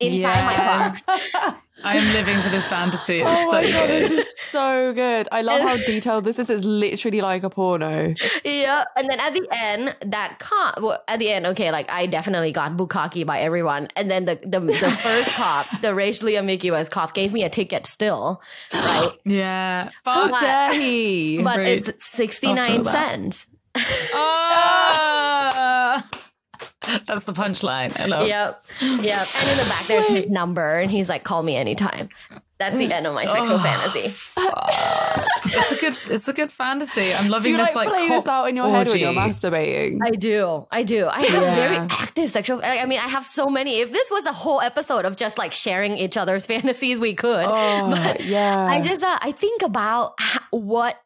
[0.00, 0.80] Inside my car.
[0.80, 1.54] Yes.
[1.82, 3.20] I'm living for this fantasy.
[3.20, 4.02] It's Oh so my god, good.
[4.02, 5.28] this is so good.
[5.32, 6.50] I love how detailed this is.
[6.50, 8.14] It's literally like a porno.
[8.44, 8.84] yeah.
[8.96, 12.52] And then at the end, that cop, well, at the end, okay, like I definitely
[12.52, 13.88] got bukkake by everyone.
[13.96, 17.86] And then the, the, the first cop, the racially ambiguous cop, gave me a ticket
[17.86, 18.42] still,
[18.74, 19.12] right?
[19.24, 19.90] yeah.
[20.04, 21.42] How dare he?
[21.42, 21.88] But Rude.
[21.88, 22.92] it's 69 I'll tell that.
[22.92, 23.46] cents.
[24.12, 25.29] Ah.
[27.06, 27.98] That's the punchline.
[28.00, 28.26] I love.
[28.28, 28.62] Yep.
[28.80, 29.28] Yep.
[29.36, 32.08] And in the back, there's his number, and he's like, call me anytime.
[32.58, 34.12] That's the end of my sexual fantasy.
[35.52, 35.94] It's a good.
[36.14, 37.12] It's a good fantasy.
[37.12, 38.98] I'm Do loving you this like, like play this cop out in your head when
[39.00, 39.98] you're masturbating?
[40.02, 40.66] I do.
[40.70, 41.06] I do.
[41.06, 41.54] I have Yeah.
[41.54, 42.60] very active sexual.
[42.62, 43.80] I I mean, I have so many.
[43.80, 47.44] If this was a whole episode of just like sharing each other's fantasies, we could.
[47.48, 48.64] oh, but yeah.
[48.66, 50.14] I just, uh, I think about
[50.50, 50.96] what,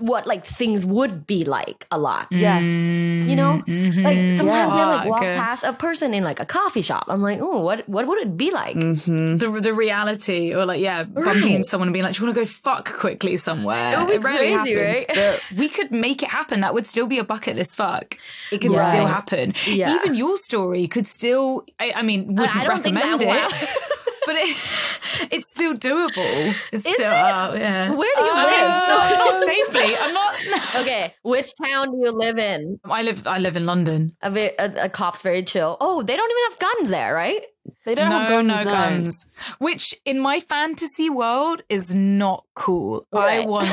[0.00, 2.26] what like things would be like a lot.
[2.30, 2.58] Yeah.
[2.58, 3.62] You know?
[3.66, 4.02] Mhm.
[4.04, 5.10] Like sometimes I like Fuck.
[5.10, 7.04] walk past a person in like a coffee shop.
[7.08, 8.74] I'm like, oh, what, what would it be like?
[8.74, 11.52] hmm the the reality, or like yeah, bumping Right.
[11.52, 14.08] into someone and being like, "Do you want to go fuck quickly somewhere?" It would
[14.08, 15.40] be rarely crazy, happens, right?
[15.50, 16.60] but we could make it happen.
[16.60, 18.16] That would still be a bucket list fuck.
[18.50, 18.90] It could Right.
[18.90, 19.54] still happen.
[19.66, 19.94] Yeah.
[19.96, 21.64] Even your story could still.
[21.78, 23.68] I, I mean, wouldn't I don't think recommend that it, will.
[24.30, 26.54] but it, it's still doable.
[26.72, 27.16] It's Is still, it?
[27.16, 27.90] uh, yeah.
[27.90, 29.18] Where do you Uh, live?
[29.18, 29.96] not safely.
[29.98, 30.34] I'm not.
[30.80, 32.78] okay, which town do you live in?
[32.84, 33.26] I live.
[33.26, 34.16] I live in London.
[34.22, 35.76] A, a, a cop's very chill.
[35.80, 37.42] Oh, they don't even have guns there, right?
[37.84, 38.48] They don't no, have guns.
[38.48, 38.70] no no.
[38.70, 39.28] guns.
[39.58, 43.06] Which in my fantasy world is not cool.
[43.12, 43.68] I want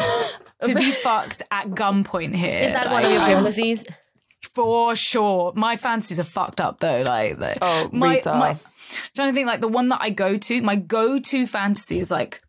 [0.63, 2.59] to be fucked at gunpoint here.
[2.59, 3.85] Is that one of your fantasies?
[4.53, 5.53] For sure.
[5.55, 7.01] My fantasies are fucked up though.
[7.05, 8.33] Like, like Oh, my, Rita.
[8.33, 8.57] my
[9.15, 12.41] trying to think like the one that I go to, my go-to fantasy is like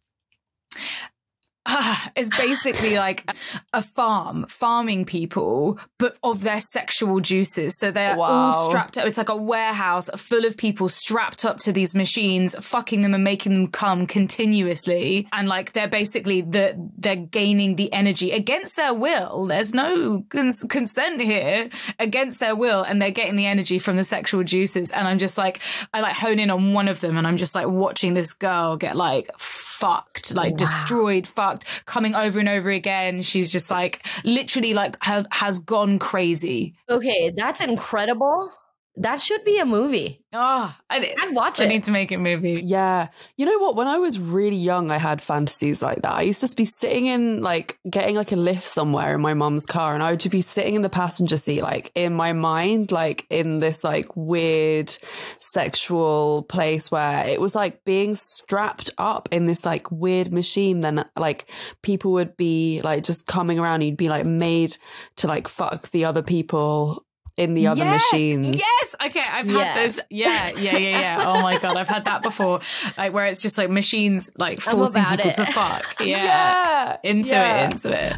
[2.16, 3.24] is basically like
[3.72, 7.78] a farm, farming people, but of their sexual juices.
[7.78, 8.24] So they're Wow.
[8.52, 9.07] all strapped up.
[9.07, 13.22] It's like a warehouse full of people strapped up to these machines, fucking them and
[13.24, 15.28] making them come continuously.
[15.33, 19.46] And like they're basically the they're gaining the energy against their will.
[19.46, 24.04] There's no cons- consent here against their will, and they're getting the energy from the
[24.04, 24.90] sexual juices.
[24.90, 25.61] And I'm just like,
[25.92, 28.76] I like hone in on one of them, and I'm just like watching this girl
[28.76, 33.22] get like fucked, like destroyed, fucked, coming over and over again.
[33.22, 36.74] She's just like literally like ha- has gone crazy.
[36.88, 38.52] Okay, that's incredible.
[39.00, 40.24] That should be a movie.
[40.32, 41.66] Oh, I, I'd watch I it.
[41.66, 42.61] I need to make a movie.
[42.64, 43.08] Yeah.
[43.37, 43.76] You know what?
[43.76, 46.12] When I was really young, I had fantasies like that.
[46.12, 49.34] I used to just be sitting in, like, getting like a lift somewhere in my
[49.34, 52.32] mum's car, and I would just be sitting in the passenger seat, like, in my
[52.32, 54.94] mind, like, in this, like, weird
[55.38, 60.80] sexual place where it was like being strapped up in this, like, weird machine.
[60.80, 61.48] Then, like,
[61.82, 63.82] people would be, like, just coming around.
[63.82, 64.76] You'd be, like, made
[65.16, 67.04] to, like, fuck the other people
[67.38, 68.53] in the other yes, machines.
[68.61, 68.96] Yes.
[69.07, 69.20] Okay.
[69.20, 69.59] I've Yeah.
[69.64, 70.01] had this.
[70.11, 70.51] Yeah.
[70.57, 70.77] Yeah.
[70.77, 71.01] Yeah.
[71.01, 71.22] Yeah.
[71.27, 71.77] Oh my God.
[71.77, 72.61] I've had that before.
[72.96, 75.35] Like where it's just like machines like forcing people it.
[75.37, 75.96] to fuck.
[76.01, 76.24] Yeah.
[76.24, 76.96] Yeah.
[77.05, 77.66] Into Yeah.
[77.68, 77.72] it.
[77.72, 78.16] Into it.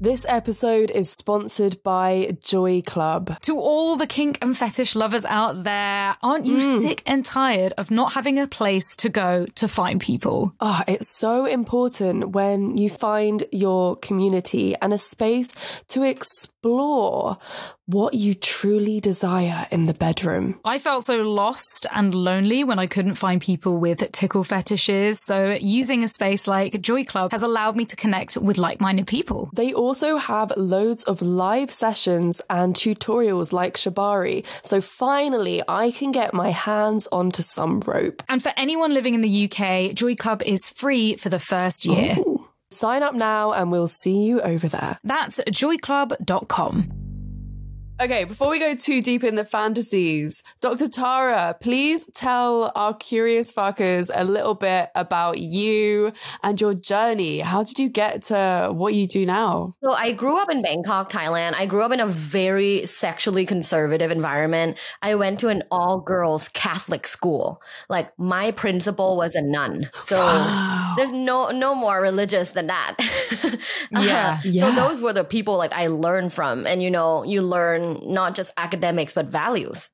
[0.00, 3.38] This episode is sponsored by Joy Club.
[3.42, 6.80] To all the kink and fetish lovers out there, aren't you Mm.
[6.80, 10.54] sick and tired of not having a place to go to find people?
[10.60, 15.54] Oh, it's so important when you find your community and a space
[15.90, 20.58] to explore what you truly desire in the bedroom.
[20.64, 25.20] I felt so lost and lonely when I couldn't find people with tickle fetishes.
[25.20, 29.50] So using a space like Joy Club has allowed me to connect with like-minded people.
[29.52, 34.44] They also have loads of live sessions and tutorials like Shibari.
[34.62, 38.22] So finally, I can get my hands onto some rope.
[38.28, 42.16] And for anyone living in the UK, Joy Club is free for the first year.
[42.18, 42.31] Ooh.
[42.72, 44.98] Sign up now and we'll see you over there.
[45.04, 47.01] That's joyclub.com.
[48.02, 50.88] Okay, before we go too deep in the fantasies, Dr.
[50.88, 56.12] Tara, please tell our curious fuckers a little bit about you
[56.42, 57.38] and your journey.
[57.38, 59.76] How did you get to what you do now?
[59.84, 61.54] So I grew up in Bangkok, Thailand.
[61.54, 64.80] I grew up in a very sexually conservative environment.
[65.00, 67.62] I went to an all girls Catholic school.
[67.88, 69.88] Like my principal was a nun.
[70.00, 70.94] So Wow.
[70.96, 72.96] there's no no more religious than that.
[73.92, 74.40] Yeah.
[74.40, 74.74] So Yeah.
[74.74, 76.66] those were the people like I learned from.
[76.66, 79.90] And you know, you learn not just academics but values,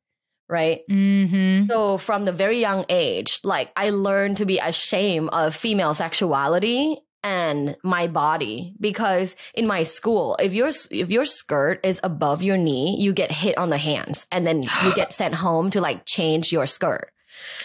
[0.49, 0.81] right?
[0.91, 1.67] Mm-hmm.
[1.67, 6.99] So from the very young age, like I learned to be ashamed of female sexuality
[7.25, 12.57] and my body because in my school, if your if your skirt is above your
[12.57, 16.05] knee, you get hit on the hands and then you get sent home to like
[16.07, 17.11] change your skirt.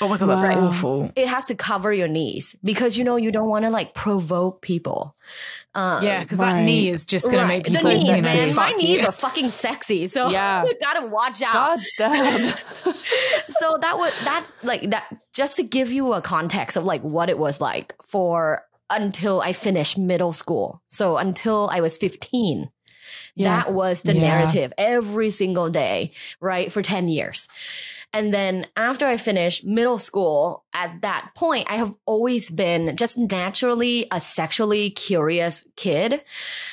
[0.02, 0.68] Oh my god, that's Wow.
[0.68, 1.12] awful.
[1.16, 4.62] It has to cover your knees because you know you don't want to like provoke
[4.62, 5.16] people.
[5.76, 6.54] Um, Yeah, because right.
[6.58, 7.48] that knee is just gonna right.
[7.48, 8.22] make you the so knees, sexy.
[8.22, 8.56] man.
[8.56, 9.06] My fuck knees you.
[9.08, 10.66] are fucking sexy, so Yeah.
[10.66, 11.54] you gotta watch out.
[11.54, 12.54] God damn.
[13.50, 17.30] so that was that's like that just to give you a context of like what
[17.30, 20.82] it was like for until I finished middle school.
[20.88, 22.70] So until I was 15.
[23.36, 23.64] Yeah.
[23.64, 24.22] That was the Yeah.
[24.22, 26.72] narrative every single day, right?
[26.72, 27.48] For 10 years.
[28.14, 33.18] And then after I finished middle school, at that point, I have always been just
[33.18, 36.24] naturally a sexually curious kid.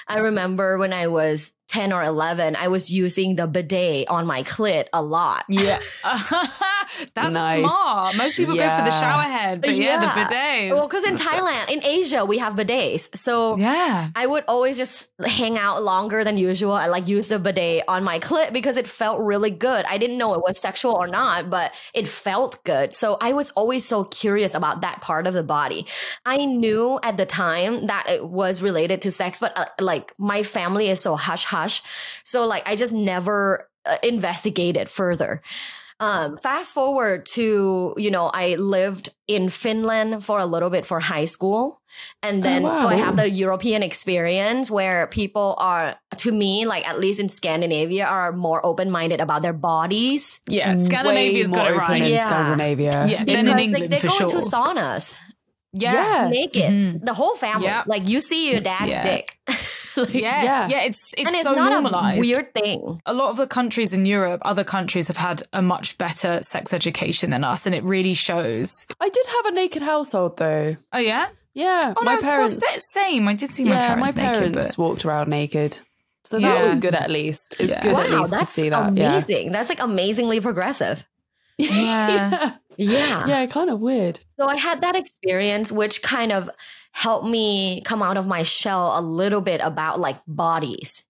[0.07, 4.43] I remember when I was 10 or 11, I was using the bidet on my
[4.43, 5.45] clit a lot.
[5.49, 5.79] Yeah.
[7.15, 7.61] That's Nice.
[7.61, 8.17] smart.
[8.19, 9.01] Most people go for the Yeah.
[9.01, 10.01] shower head, but yeah, Yeah.
[10.01, 10.71] the bidets.
[10.77, 13.17] Well, because in Thailand, in Asia, we have bidets.
[13.17, 14.09] So Yeah.
[14.17, 16.73] I would always just hang out longer than usual.
[16.73, 19.85] I like use the bidet on my clit because it felt really good.
[19.89, 22.93] I didn't know it was sexual or not, but it felt good.
[22.93, 25.87] So I was always so curious about that part of the body.
[26.27, 30.43] I knew at the time that it was related to sex, but uh, like my
[30.43, 31.60] family is so hush hush.
[32.25, 35.43] So like I just never uh, investigated further.
[36.03, 40.99] Um, fast forward to, you know, I lived in Finland for a little bit for
[40.99, 41.83] high school.
[42.23, 46.89] And then, Oh, so I have the European experience where people are, to me, like
[46.89, 50.41] at least in Scandinavia, are more open minded about their bodies.
[50.49, 50.75] Yeah.
[50.77, 52.03] Scandinavia's Way got more it open right.
[52.03, 52.27] in Yeah.
[52.27, 53.07] Scandinavia.
[53.07, 54.29] Yeah, then in Because, like, they for go sure.
[54.29, 55.17] to saunas
[55.75, 56.31] Yeah.
[56.31, 56.55] Yes.
[56.55, 57.05] naked, Mhm.
[57.05, 57.67] the whole family.
[57.67, 57.83] Yeah.
[57.87, 59.03] Like you see your dad's Yeah.
[59.05, 59.37] dick.
[59.97, 60.45] Like, Yes.
[60.45, 60.69] Yeah.
[60.69, 60.81] Yeah.
[60.83, 62.19] It's it's and it's so not normalized.
[62.19, 63.01] a weird thing.
[63.07, 66.73] a lot of the countries in Europe, other countries have had a much better sex
[66.73, 68.87] education than us, and it really shows.
[69.01, 70.77] I did have a naked household though.
[70.93, 71.29] Oh yeah.
[71.53, 72.93] Yeah, Oh my no, it's- well, parents.
[72.93, 73.27] same.
[73.29, 75.81] I did see my yeah, parents my naked, parents but walked around naked,
[76.23, 76.55] so Yeah.
[76.55, 77.57] that was good at least.
[77.59, 77.83] It's Yeah.
[77.83, 78.97] good wow, at least to that's see that.
[78.97, 79.11] Yeah.
[79.11, 79.51] amazing.
[79.51, 81.05] That's like amazingly progressive.
[81.59, 82.53] Yeah.
[82.77, 83.27] Yeah.
[83.27, 84.21] yeah, kind of weird.
[84.39, 86.49] So I had that experience, which kind of
[86.93, 91.05] helped me come out of my shell a little bit about like bodies.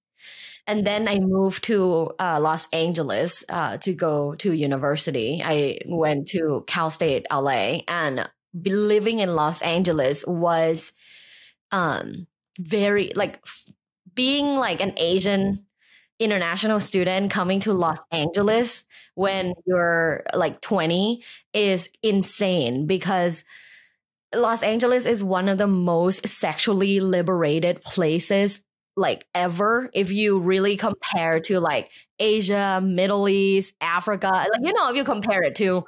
[0.67, 5.43] And then I moved to uh, Los Angeles uh, to go to university.
[5.45, 10.93] I went to Cal State LA, and living in Los Angeles was
[11.73, 12.27] um,
[12.59, 13.67] very like f-
[14.15, 15.67] being like an Asian
[16.21, 21.23] international student coming to Los Angeles when you're like 20
[21.55, 23.43] is insane because
[24.35, 28.61] Los Angeles is one of the most sexually liberated places
[28.97, 34.29] like ever if you really compare to like Asia, Middle East, Africa.
[34.29, 35.85] Like you know if you compare it to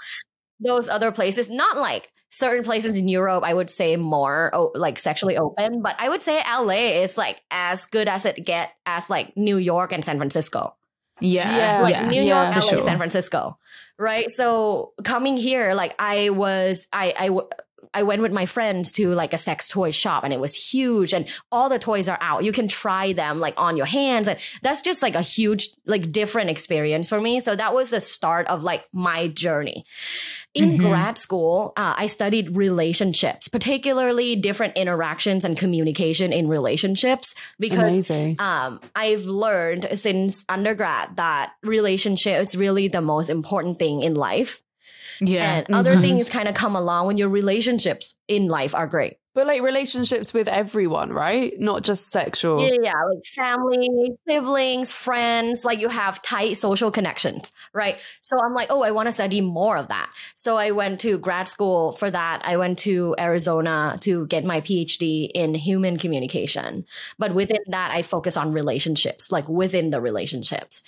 [0.61, 4.99] those other places, not like certain places in Europe I would say more oh, like
[4.99, 9.11] sexually open, but I would say LA is like as good as it get as
[9.11, 10.75] like New York and San Francisco
[11.21, 11.57] Yeah.
[11.57, 11.83] Yeah.
[11.83, 12.09] like yeah.
[12.09, 12.83] New York, for LA, sure.
[12.83, 13.59] San Francisco,
[13.99, 14.31] right?
[14.31, 17.49] So coming here, like I was, I, I, w-
[17.95, 21.13] I went with my friends to like a sex toy shop and it was huge
[21.13, 22.45] and all the toys are out.
[22.45, 26.13] You can try them like on your hands and that's just like a huge, like
[26.13, 27.41] different experience for me.
[27.41, 29.85] So that was the start of like my journey.
[30.55, 30.79] In Mhm.
[30.79, 38.81] grad school, uh, I studied relationships, particularly different interactions and communication in relationships because um,
[38.95, 44.61] I've learned since undergrad that relationship is really the most important thing in life.
[45.25, 45.63] Yeah.
[45.67, 46.03] And other Mhm.
[46.03, 49.15] things kind of come along when your relationships in life are great.
[49.35, 51.59] But like relationships with everyone, right?
[51.59, 52.63] Not just sexual.
[52.63, 57.99] Yeah, yeah, like family, siblings, friends, like you have tight social connections, right?
[58.21, 60.11] So I'm like, oh, I want to study more of that.
[60.35, 62.43] So I went to grad school for that.
[62.45, 66.85] I went to Arizona to get my PhD in human communication.
[67.19, 70.83] But within that, I focus on relationships, like within the relationships.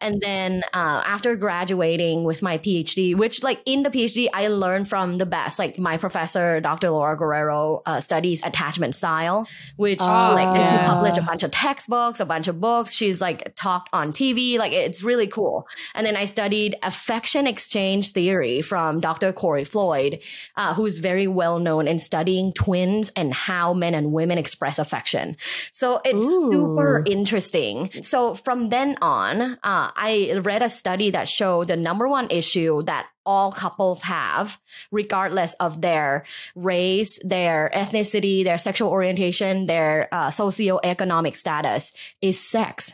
[0.00, 4.88] And then uh, after graduating with my PhD, which like in the PhD, I learned
[4.88, 6.88] from the best, like my professor, Dr.
[6.88, 10.86] Laura Guerrero, uh, studies attachment style, which Ah, like she yeah.
[10.86, 12.92] published a bunch of textbooks, a bunch of books.
[12.94, 15.66] She's like talked on TV, like it's really cool.
[15.94, 19.32] And then I studied affection exchange theory from Dr.
[19.32, 20.20] Kory Floyd,
[20.56, 25.36] uh, who's very well known in studying twins and how men and women express affection.
[25.72, 27.90] So it's super interesting.
[28.02, 32.82] So from then on, uh, I read a study that showed the number one issue
[32.82, 34.58] that all couples have,
[34.90, 42.92] regardless of their race, their ethnicity, their sexual orientation, their uh, socioeconomic status, is sex.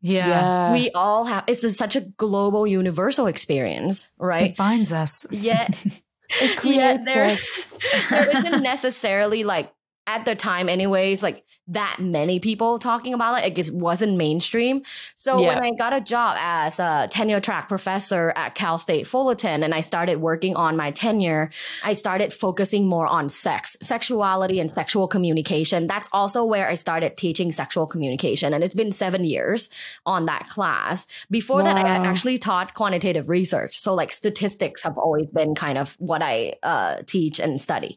[0.00, 0.28] yeah.
[0.28, 0.72] Yeah.
[0.72, 1.44] we all have.
[1.46, 4.50] It's a- such a global, universal experience, right?
[4.52, 5.26] It binds us.
[5.30, 6.02] Yet it
[6.40, 7.64] yeah, creates there, us.
[8.10, 9.72] there isn't necessarily like
[10.10, 14.82] at the time anyways like that many people talking about it It just wasn't mainstream.
[15.14, 15.48] So Yeah.
[15.48, 19.72] when i got a job as a tenure track professor at cal state fullerton and
[19.72, 21.50] i started working on my tenure
[21.84, 25.86] i started focusing more on sex sexuality and sexual communication.
[25.86, 29.68] That's also where i started teaching sexual communication and it's been seven years
[30.04, 31.06] on that class.
[31.30, 33.78] Before that i actually taught quantitative research.
[33.78, 37.92] So like statistics have always been kind of what i uh, teach and study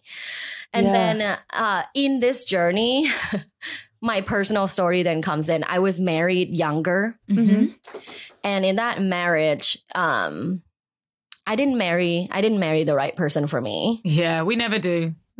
[0.73, 0.93] and Yeah.
[0.93, 3.07] then uh, in this journey
[4.01, 5.63] my personal story then comes in.
[5.63, 7.67] I was married younger, Mm-hmm.
[8.43, 10.61] and in that marriage, um,
[11.47, 12.27] I didn't marry.
[12.31, 14.01] I didn't marry the right person for me.
[14.03, 15.13] Yeah, we never do.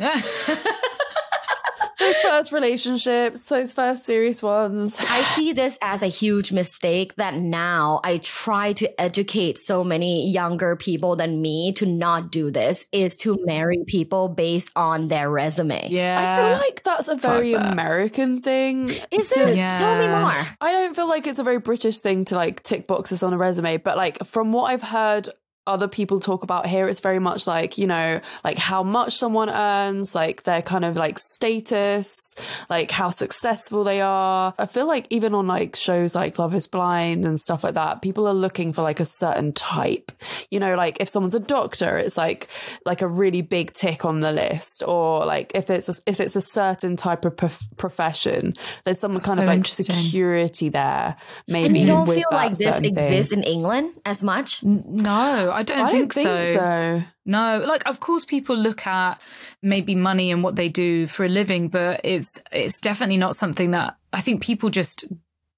[2.23, 4.97] Those first relationships, those first serious ones.
[4.99, 10.29] I see this as a huge mistake that now I try to educate so many
[10.29, 15.29] younger people than me to not do this is to marry people based on their
[15.29, 15.87] resume.
[15.89, 16.19] yeah.
[16.19, 17.73] I feel like that's a very that.
[17.73, 18.89] American thing.
[19.11, 19.57] Is to- it?
[19.57, 19.79] Yeah.
[19.79, 20.47] Tell me more.
[20.61, 23.37] I don't feel like it's a very British thing to like tick boxes on a
[23.37, 25.29] resume, but like from what I've heard
[25.65, 29.49] other people talk about here, it's very much like, you know, like how much someone
[29.49, 32.35] earns, like their kind of like status,
[32.69, 34.53] like how successful they are.
[34.57, 38.01] I feel like even on like shows like Love is Blind and stuff like that,
[38.01, 40.11] people are looking for like a certain type.
[40.51, 42.47] You know, like if someone's a doctor, it's like
[42.85, 46.35] like a really big tick on the list, or like if it's a, if it's
[46.35, 48.53] a certain type of prof- profession,
[48.83, 51.15] there's some kind so of like security there.
[51.47, 52.93] Maybe And you don't feel like this certain thing.
[52.93, 54.63] exists in England as much?
[54.63, 57.03] no, I don't, I think, don't think so.
[57.25, 59.25] No, like of course people look at
[59.61, 63.71] maybe money and what they do for a living, but it's it's definitely not something
[63.71, 65.05] that I think people just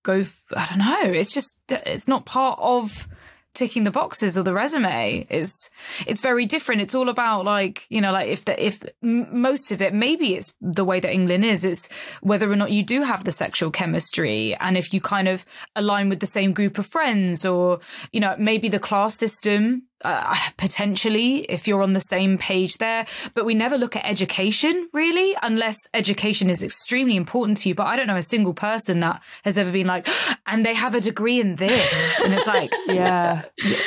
[0.04, 0.24] go.
[0.56, 1.12] I don't know.
[1.12, 3.08] It's just it's not part of
[3.56, 5.26] ticking the boxes of the resume.
[5.30, 5.70] It's
[6.06, 6.82] it's very different.
[6.82, 10.54] It's all about like you know like if the if most of it maybe it's
[10.62, 11.66] the way that England is.
[11.66, 11.90] It's
[12.22, 15.46] whether or not you do have the sexual chemistry and if you kind of
[15.76, 17.80] align with the same group of friends or
[18.12, 23.06] you know maybe the class system uh, potentially if you're on the same page there
[23.34, 27.88] but we never look at education really unless education is extremely important to you but
[27.88, 30.08] i don't know a single person that has ever been like
[30.48, 33.44] and they have a degree in this and it's like Yeah.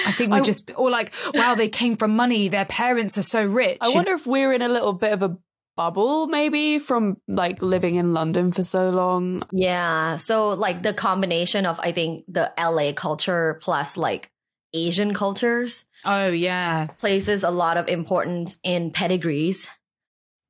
[0.06, 3.44] i think we just or like wow they came from money their parents are so
[3.44, 5.38] rich I wonder if we're in a little bit of a
[5.76, 9.44] bubble, maybe from like living in London for so long.
[9.52, 10.16] Yeah.
[10.16, 14.30] So like the combination of I think the LA culture plus like
[14.74, 19.68] Asian cultures oh yeah places a lot of importance in pedigrees.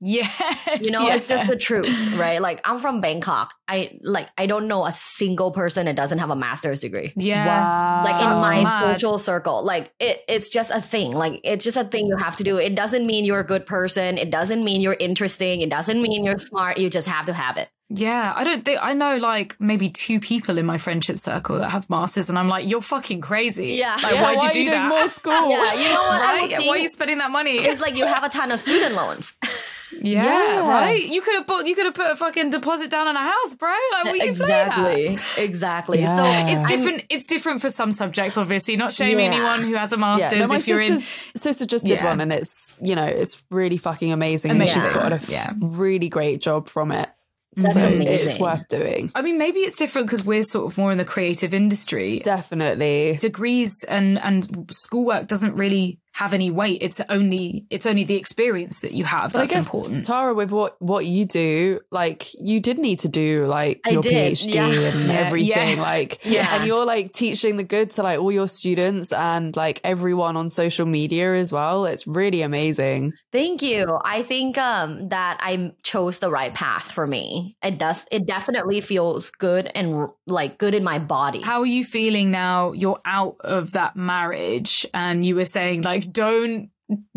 [0.01, 0.39] yes
[0.81, 2.41] You know, it's just the truth, right?
[2.41, 3.55] Like I'm from Bangkok.
[3.67, 7.13] I like I don't know a single person that doesn't have a master's degree.
[7.17, 8.05] yeah Wow.
[8.05, 9.01] Like in That's my mad.
[9.01, 11.13] social circle, like it, it's just a thing.
[11.13, 12.59] Like it's just a thing you have to do.
[12.59, 14.19] It doesn't mean you're a good person.
[14.19, 15.63] It doesn't mean you're interesting.
[15.63, 16.79] It doesn't mean you're smart.
[16.79, 17.69] You just have to have it.
[17.91, 21.71] Yeah, I don't think I know like maybe two people in my friendship circle that
[21.71, 23.75] have masters, and I'm like, you're fucking crazy.
[23.75, 23.95] Yeah.
[24.03, 24.89] like Yeah, why'd why you do you that?
[24.91, 25.33] more school?
[25.51, 26.21] Yeah, you know what?
[26.23, 26.55] Right?
[26.67, 27.53] Why are you spending that money?
[27.57, 29.33] It's like you have a ton of student loans.
[30.03, 30.69] yeah, Yes.
[30.69, 31.03] right.
[31.03, 33.55] You could have put you could have put a fucking deposit down on a house,
[33.55, 33.73] bro.
[33.93, 35.07] Like, will you play exactly.
[35.07, 35.25] that?
[35.39, 36.01] Exactly.
[36.01, 36.15] Yeah.
[36.17, 37.05] So It's I'm- different.
[37.09, 38.77] It's different for some subjects, obviously.
[38.77, 39.33] Not shaming Yeah.
[39.39, 40.39] anyone who has a Yeah, master's.
[40.41, 42.05] no, my if you're in, sister just did Yeah.
[42.05, 44.51] one, and it's you know it's really fucking amazing.
[44.51, 44.75] Amazing.
[44.77, 45.55] And she's got a f- Yeah.
[45.59, 47.09] really great job from it.
[47.57, 48.29] That's so amazing.
[48.29, 49.11] it's worth doing.
[49.15, 52.21] I mean, maybe it's different because we're sort of more in the creative industry.
[52.21, 53.19] Definitely.
[53.21, 56.79] degrees and and schoolwork doesn't really have any weight.
[56.81, 60.05] It's only it's only the experience that you have But that's I guess important.
[60.05, 64.03] Tara, with what what you do, like you did need to do like I your
[64.03, 64.67] did, PhD yeah.
[64.67, 66.57] and Yeah, everything, yes, like yeah.
[66.57, 70.49] and you're like teaching the good to like all your students and like everyone on
[70.49, 71.87] social media as well.
[71.87, 73.13] It's really amazing.
[73.33, 73.87] Thank you.
[74.05, 77.57] I think um that I chose the right path for me.
[77.63, 81.43] It does it definitely feels good and like good in my body.
[81.43, 82.73] How are you feeling now?
[82.73, 86.71] You're out of that marriage, and you were saying like, don't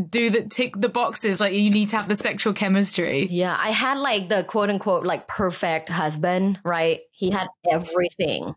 [0.10, 1.40] do the tick the boxes.
[1.40, 3.28] Like you need to have the sexual chemistry.
[3.30, 7.00] yeah, I had like the quote unquote like perfect husband, right?
[7.12, 8.54] He had everything.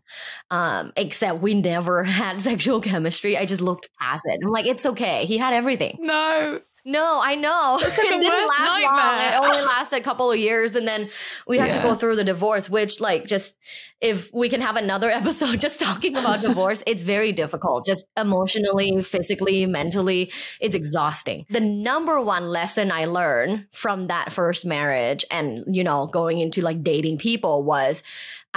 [0.51, 3.37] Um except we never had sexual chemistry.
[3.37, 4.39] I just looked past it.
[4.43, 5.25] I'm like it's okay.
[5.25, 5.97] He had everything.
[5.99, 7.79] No, No, I know.
[7.81, 9.43] That's like it a didn't worst last long.
[9.43, 11.09] It only lasted a couple of years, and then
[11.47, 12.69] we had to go through the divorce.
[12.69, 13.55] Which, like, just
[14.01, 17.87] if we can have another episode just talking about divorce, it's very difficult.
[17.87, 20.31] Just emotionally, physically, mentally,
[20.61, 21.47] it's exhausting.
[21.49, 26.61] The number one lesson I learned from that first marriage, and you know, going into
[26.61, 28.03] like dating people was.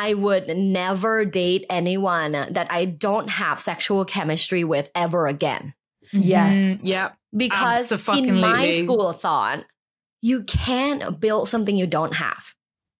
[0.00, 5.74] I would never date anyone that I don't have sexual chemistry with ever again
[6.12, 6.82] Yes.
[6.82, 7.08] Mhm, yeah.
[7.36, 9.64] Because in my school of thought
[10.22, 12.54] you can't build something you don't have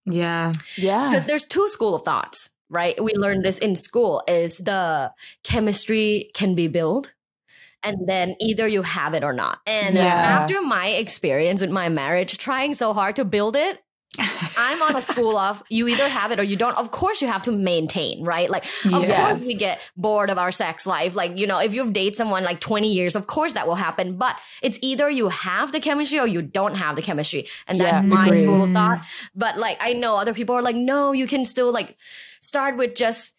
[0.07, 0.53] Yeah.
[0.77, 1.09] Yeah.
[1.11, 5.13] because there's two school of thoughts right we learned this in school is the
[5.45, 7.13] chemistry can be built
[7.83, 10.05] and then either you have it or not and Yeah.
[10.07, 13.81] after my experience with my marriage trying so hard to build it
[14.57, 16.77] I'm on a school of you either have it or you don't.
[16.77, 18.51] Of course, you have to maintain, right?
[18.51, 21.15] Like, of course, we get bored of our sex life.
[21.15, 24.17] Like, you know, if you've dated someone like 20 years, of course that will happen.
[24.17, 27.49] But it's either you have the chemistry or you don't have the chemistry.
[27.67, 28.39] And that's Yeah, my agreed.
[28.39, 28.75] school of mm-hmm.
[28.75, 29.05] thought.
[29.35, 31.97] But like, I know other people are like, no, you can still like
[32.41, 33.35] start with just,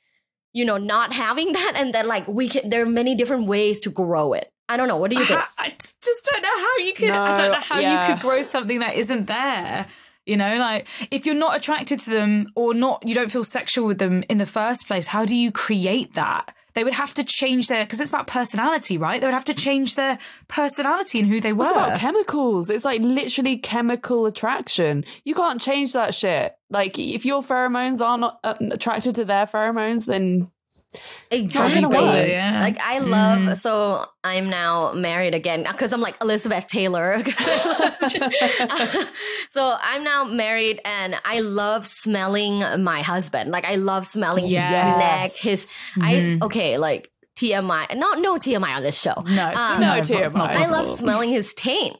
[0.53, 1.73] you know, not having that.
[1.75, 4.51] And then like, we can, there are many different ways to grow it.
[4.69, 4.97] I don't know.
[4.97, 5.39] What do you think?
[5.57, 7.09] I just don't know how you could.
[7.09, 8.07] I don't know how yeah.
[8.07, 9.87] you could grow something that isn't there.
[10.29, 13.87] You know, like if you're not attracted to them or not, you don't feel sexual
[13.87, 15.07] with them in the first place.
[15.07, 16.53] How do you create that?
[16.75, 19.19] They would have to change their because it's about personality, right?
[19.19, 21.59] They would have to change their personality and who they were.
[21.59, 22.69] What's about chemicals?
[22.69, 25.03] It's like literally chemical attraction.
[25.25, 26.55] You can't change that shit.
[26.69, 30.51] Like if your pheromones are not uh, attracted to their pheromones, then
[31.31, 31.81] Exactly.
[32.31, 32.57] yeah.
[32.59, 33.55] Like I love Mhm.
[33.57, 37.21] so I'm now married again because I'm like Elizabeth Taylor.
[39.49, 43.51] so I'm now married and I love smelling my husband.
[43.51, 45.43] Like I love smelling Yes.
[45.43, 46.43] his neck, his I Mhm.
[46.43, 47.95] okay, like TMI.
[47.95, 49.13] Not no TMI on this show.
[49.25, 50.55] no, Um, no, No, it's not TMI.
[50.65, 51.97] I love smelling his taint.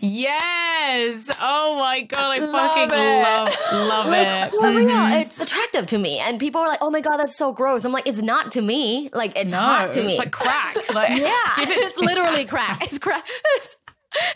[0.00, 1.30] Yes.
[1.40, 3.22] Oh my god, I Love fucking it.
[3.22, 4.50] love love Like it.
[4.50, 5.20] for real, Mhm.
[5.22, 6.18] it's attractive to me.
[6.18, 8.62] And people are like, "Oh my god, that's so gross." I'm like, "It's not to
[8.62, 9.10] me.
[9.12, 10.76] Like it's no, hot to me." It's like crack.
[10.94, 12.82] Like, Yeah, it's literally crack.
[12.84, 13.24] It's crack.
[13.56, 13.76] It's,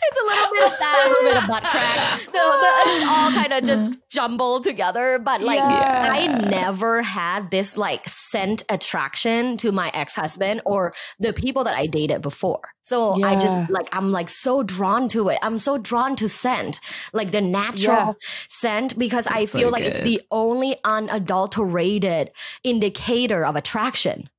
[0.03, 2.19] it's a little bit of that, a little bit of butt crack.
[2.25, 3.97] The, the, it's all kind of just mm.
[4.09, 5.19] jumbled together.
[5.19, 6.09] But like, Yeah.
[6.11, 11.75] I never had this like scent attraction to my ex husband or the people that
[11.75, 12.61] I dated before.
[12.83, 15.37] So I just like I'm like so drawn to it.
[15.41, 16.79] I'm so drawn to scent,
[17.13, 18.13] like the natural Yeah.
[18.49, 22.31] scent, because I That's so feel like it's the only unadulterated
[22.63, 24.29] indicator of attraction.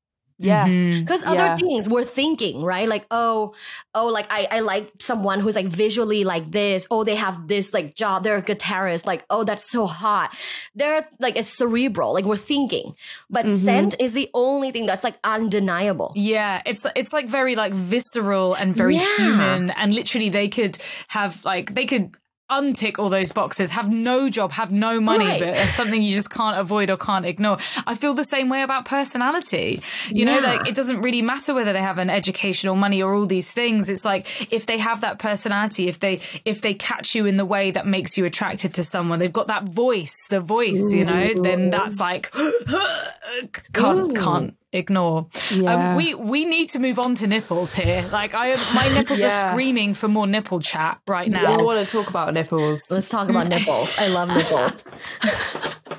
[0.43, 0.66] Yeah.
[1.01, 1.57] Because other Yeah.
[1.57, 2.88] things we're thinking, right?
[2.88, 3.55] Like, oh,
[3.95, 6.86] oh, like I, I like someone who's like visually like this.
[6.90, 8.24] Oh, they have this like job.
[8.24, 9.07] They're a guitarist.
[9.07, 10.36] Like, oh, that's so hot.
[10.74, 12.12] They're like it's cerebral.
[12.12, 12.95] Like we're thinking,
[13.30, 13.59] but Mhm.
[13.64, 16.12] scent is the only thing that's like undeniable.
[16.16, 19.16] Yeah, it's it's like very like visceral and very Yeah.
[19.16, 20.78] human, and literally they could
[21.09, 22.16] have like they could
[22.61, 25.41] untick all those boxes, have no job, have no money, Right.
[25.41, 27.59] but it's something you just can't avoid or can't ignore.
[27.87, 29.83] I feel the same way about personality.
[30.11, 33.15] You know, like it doesn't really matter whether they have an education or money or
[33.15, 33.89] all these things.
[33.91, 37.45] It's like if they have that personality, if they if they catch you in the
[37.47, 41.33] way that makes you attracted to someone, they've got that voice, the voice, you know,
[41.35, 42.31] then that's like
[43.73, 45.27] can't can't ignore.
[45.51, 45.91] Yeah.
[45.91, 48.09] Um, we we need to move on to nipples here.
[48.11, 49.27] Like I, my nipples Yeah.
[49.27, 51.51] are screaming for more nipple chat right now.
[51.51, 51.64] We now.
[51.64, 52.91] want to talk about nipples.
[52.91, 53.95] Let's talk about nipples.
[53.99, 54.85] I love nipples.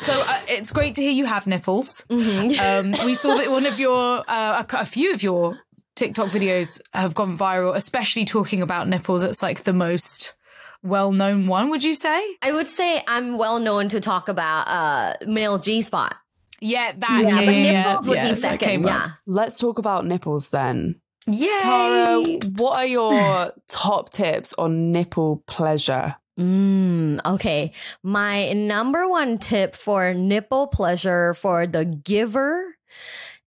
[0.00, 2.04] So uh, it's great to hear you have nipples.
[2.10, 2.58] Mhm.
[2.58, 5.58] Um, we saw that one of your, uh, a, a few of your
[5.94, 9.22] TikTok videos have gone viral, especially talking about nipples.
[9.22, 10.34] It's like the most
[10.82, 11.70] well-known one.
[11.70, 12.20] Would you say?
[12.42, 16.16] I would say I'm well known to talk about uh male G spot.
[16.60, 17.20] Yeah, that.
[17.22, 18.58] Yeah, Yeah, but yeah, nipples yeah, would yeah, be second.
[18.58, 18.84] came.
[18.86, 19.10] Yeah.
[19.26, 21.00] Let's talk about nipples then.
[21.26, 21.58] Yeah.
[21.62, 22.22] Tara,
[22.56, 26.16] what are your top tips on nipple pleasure?
[26.38, 27.72] Mm, okay.
[28.02, 32.76] My number one tip for nipple pleasure for the giver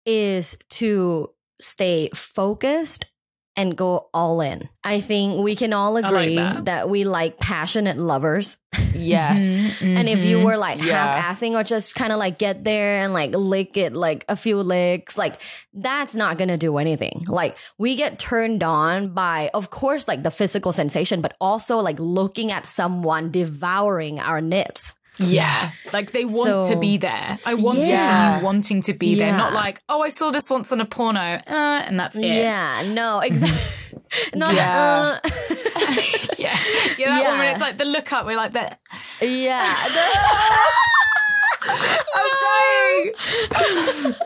[0.05, 1.31] is to
[1.61, 3.07] stay focused
[3.57, 4.69] and go all in.
[4.85, 6.89] I think we can all like agree that.
[6.91, 8.59] we like passionate lovers.
[8.95, 9.83] Yes.
[9.83, 10.45] Mhm, And if you mhm.
[10.45, 11.17] were like Yeah.
[11.21, 14.37] half assing or just kind of like get there and like lick it like a
[14.37, 15.41] few licks, like
[15.73, 17.25] that's not gonna do anything.
[17.27, 21.99] Like we get turned on by, of course, like the physical sensation, but also like
[21.99, 24.95] looking at someone devouring our nips.
[25.19, 25.71] Yeah.
[25.93, 27.39] Like they want So- to be there.
[27.47, 30.51] I want to see you wanting to be there, not like, oh, I saw this
[30.51, 31.41] once on a porno, uh,
[31.87, 32.25] and that's it.
[32.25, 33.99] Yeah, no, exactly.
[34.35, 35.19] Not, Yeah.
[35.25, 35.29] uh,
[36.39, 36.57] yeah.
[36.99, 38.79] Yeah, that one when it's like the look up, we're like that.
[39.21, 39.75] yeah.
[41.69, 43.13] I'm dying.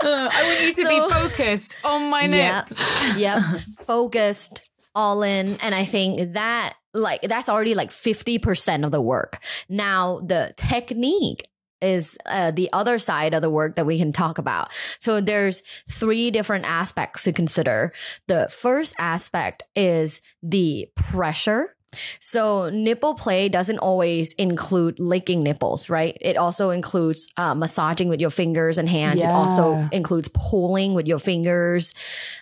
[0.02, 2.30] I want you to So- be focused on my Yep.
[2.68, 3.16] nips.
[3.16, 3.42] yep
[3.86, 4.62] focused
[4.94, 9.38] all in and i think that like that's already like 50% of the work.
[9.68, 11.46] Now the technique
[11.80, 14.70] is uh, the other side of the work that we can talk about.
[14.98, 17.92] So there's three different aspects to consider.
[18.28, 21.74] The first aspect is the pressure
[22.18, 26.16] so nipple play doesn't always include licking nipples, right?
[26.20, 29.22] It also includes uh, massaging with your fingers and hands.
[29.30, 31.94] It also includes pulling with your fingers.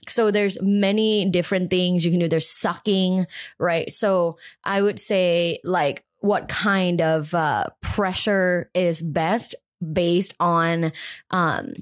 [0.06, 2.28] So there's many different things you can do.
[2.28, 3.26] There's sucking,
[3.58, 3.90] right?
[3.90, 10.92] So I would say like what kind of uh, pressure is best based on
[11.30, 11.72] um,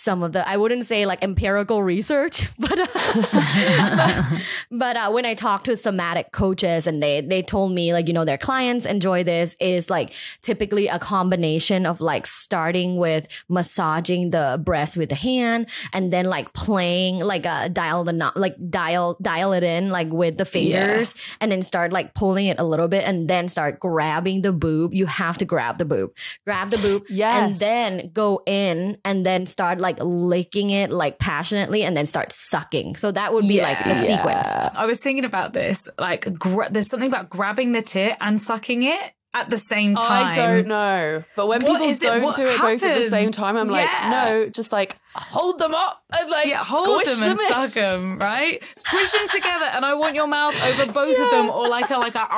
[0.00, 4.38] some of the I wouldn't say like empirical research, but uh,
[4.70, 8.14] but uh, when I talked to somatic coaches and they they told me like you
[8.14, 14.30] know their clients enjoy this is like typically a combination of like starting with massaging
[14.30, 18.56] the breast with the hand and then like playing like a dial the knot like
[18.70, 21.36] dial dial it in like with the fingers Yes.
[21.40, 24.94] and then start like pulling it a little bit and then start grabbing the boob.
[24.94, 26.12] You have to grab the boob.
[26.46, 27.34] Grab the boob yes.
[27.34, 32.32] and then go in and then start like licking it like passionately and then start
[32.32, 32.96] sucking.
[32.96, 33.94] So that would be like the Yeah.
[34.02, 34.48] sequence.
[34.54, 35.88] I was thinking about this.
[35.98, 40.32] Like, gra- there's something about grabbing the tit and sucking it at the same time.
[40.32, 41.22] I don't know.
[41.36, 43.72] But when What people don't What do it both at the same time, I'm Yeah.
[43.76, 47.48] like, no, just like hold them up and like Yeah, hold squish them and in.
[47.48, 48.62] suck them, right?
[48.76, 51.98] Squish them together, and I want your mouth over both of them, or like a
[51.98, 52.20] like a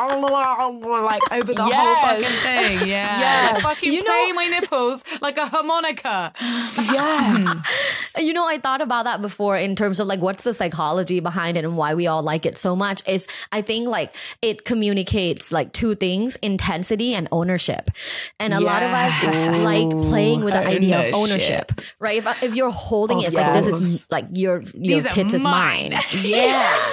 [1.02, 2.88] like over the whole fucking thing.
[2.88, 3.52] Yeah, Yes.
[3.52, 6.32] Like fucking You know- play my nipples like a harmonica.
[6.40, 8.12] Yes.
[8.18, 11.56] You know, I thought about that before in terms of like what's the psychology behind
[11.56, 15.50] it and why we all like it so much is I think like it communicates
[15.52, 17.90] like two things, intensity and ownership.
[18.38, 19.24] And a lot of us
[19.62, 21.72] like playing with the idea of Ownership.
[21.72, 22.18] ownership, right?
[22.18, 25.10] If, if you're holding Of it, it's like this is like your your These are
[25.10, 25.92] tits is mine.
[25.92, 26.02] mine.
[26.22, 26.90] Yeah.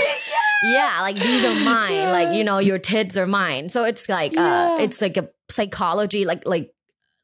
[0.62, 2.10] Yeah, like these are mine.
[2.12, 3.70] Like, you know, your tits are mine.
[3.70, 4.84] So it's like uh Yeah.
[4.84, 6.74] it's like a psychology, like like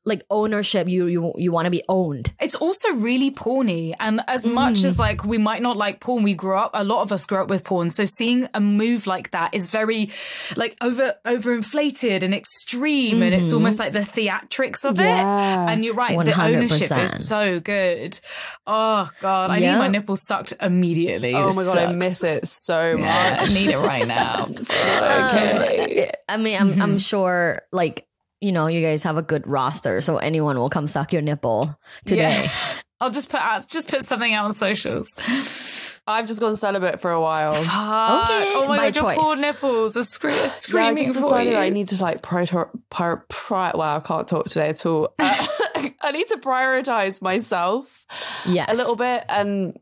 [0.06, 0.88] like ownership.
[0.88, 2.32] You you you want to be owned.
[2.40, 3.94] It's also really porny.
[4.00, 4.86] And as much Mm.
[4.86, 7.42] as like we might not like porn, we grew up, a lot of us grew
[7.42, 7.90] up with porn.
[7.90, 10.12] So seeing a move like that is very
[10.56, 13.22] like over overinflated and extreme.
[13.24, 13.54] And it's Mhm.
[13.56, 15.06] almost like the theatrics of it.
[15.06, 16.56] And you're right, the 100%.
[16.56, 18.20] ownership is so good.
[18.68, 21.34] Oh God, I need my nipples sucked immediately.
[21.34, 23.08] Oh This my god, I miss it so much.
[23.10, 24.48] Yeah, I need it right now.
[24.52, 26.06] It's okay.
[26.06, 26.82] Um, I mean, I'm Mm-hmm.
[26.82, 28.06] I'm sure like
[28.46, 31.76] you know you guys have a good roster, so anyone will come suck your nipple
[32.06, 32.44] today.
[32.44, 32.52] Yeah.
[33.02, 36.00] I'll just put out, just put something out on socials.
[36.08, 37.52] I've just gone celibate for a while.
[37.54, 38.30] Fuck.
[38.30, 41.16] Okay, Oh my by god, your poor nipples are, scre- are Yeah, I screaming just
[41.16, 41.58] for decided you.
[41.58, 45.14] I need to like prior, prior, prior, wow, I can't talk today at all.
[45.18, 45.48] Uh,
[46.02, 48.06] I need to prioritize myself
[48.46, 49.76] Yes, a little bit and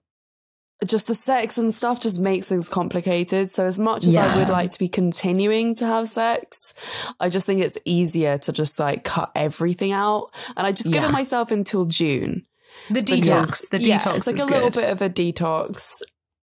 [0.86, 3.52] just the sex and stuff just makes things complicated.
[3.52, 6.74] So as much as I would like to be continuing to have sex,
[7.20, 10.32] I just think it's easier to just like cut everything out.
[10.58, 10.96] And I just Yeah.
[11.02, 12.46] given myself until June.
[12.90, 13.70] the because- detox.
[13.70, 14.82] The yeah, detox It's like a little good.
[14.82, 16.02] bit of a detox.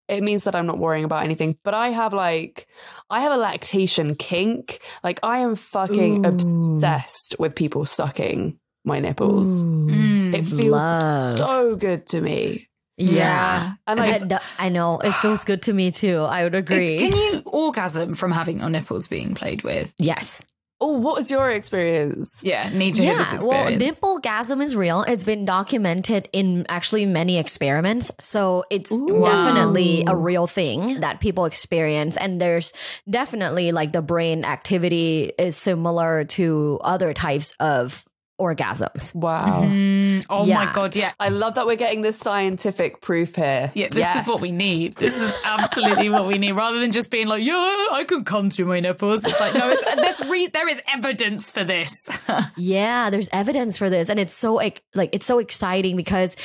[0.08, 1.56] It means that I'm not worrying about anything.
[1.64, 2.66] But I have like
[3.10, 4.78] I have a lactation kink.
[5.02, 6.28] Like I am fucking Ooh.
[6.28, 9.62] obsessed with people sucking my nipples.
[9.64, 10.30] Ooh.
[10.34, 11.36] It feels Love.
[11.36, 12.68] so good to me.
[13.00, 13.74] Yeah.
[13.86, 16.18] And I, I, d- I know it feels good to me too.
[16.22, 16.98] I would agree.
[16.98, 19.94] Can you orgasm from having your nipples being played with?
[19.98, 20.44] yes.
[20.82, 22.40] oh, what was your experience?
[22.42, 23.82] Yeah, need to hear this Yeah, well, experience.
[24.00, 25.02] nipple gasm is real.
[25.02, 28.10] It's been documented in actually many experiments.
[28.20, 29.20] So it's Ooh.
[29.22, 32.16] definitely a real thing that people experience.
[32.16, 32.72] And there's
[33.10, 38.02] definitely like the brain activity is similar to other types of
[38.40, 39.14] orgasms.
[39.14, 39.62] Wow.
[39.62, 41.12] Mm, oh my god, yeah.
[41.20, 43.70] I love that we're getting this scientific proof here.
[43.74, 44.96] Yeah, this is what we need.
[44.96, 46.52] This is absolutely what we need.
[46.52, 49.70] Rather than just being like, "Yeah, I could come through my nipples." It's like, no,
[49.70, 50.52] it's let's read.
[50.52, 52.08] There is evidence for this.
[52.56, 56.36] Yeah, there's evidence for this, and it's so ex- like it's so exciting because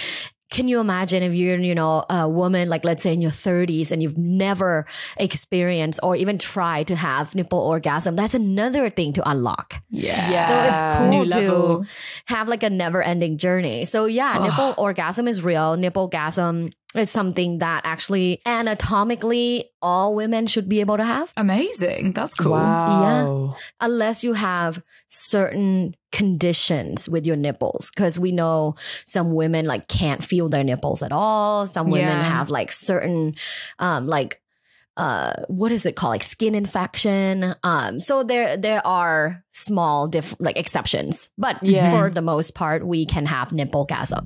[0.52, 3.92] can you imagine if you're you know a woman like let's say in your 30s
[3.92, 4.86] and you've never
[5.18, 8.16] experienced or even tried to have nipple orgasm?
[8.16, 9.82] That's another thing to unlock.
[9.90, 10.48] yeah, Yeah.
[10.48, 11.86] So it's cool New to level.
[12.26, 13.86] have like a never ending journey.
[13.86, 15.76] So yeah, nipple orgasm is real.
[15.78, 22.14] Nipple gasm is something that actually anatomically all women should be able to have amazing.
[22.14, 22.52] That's cool.
[22.54, 23.54] Wow.
[23.56, 23.60] Yeah.
[23.82, 28.76] unless you have certain conditions with your nipples because we know
[29.06, 32.24] some women like can't feel their nipples at all some women Yeah.
[32.24, 33.36] have like certain
[33.80, 34.42] um like
[34.98, 40.34] uh what is it called like skin infection um so there there are small diff
[40.40, 41.92] like exceptions but Yeah.
[41.92, 44.26] for the most part we can have nipple gasm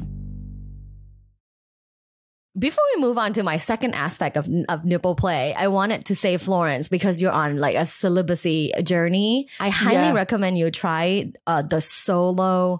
[2.57, 6.15] before we move on to my second aspect of, of nipple play, I wanted to
[6.15, 9.47] say Florence because you're on like a celibacy journey.
[9.59, 10.13] I highly Yeah.
[10.13, 12.79] recommend you try uh, the solo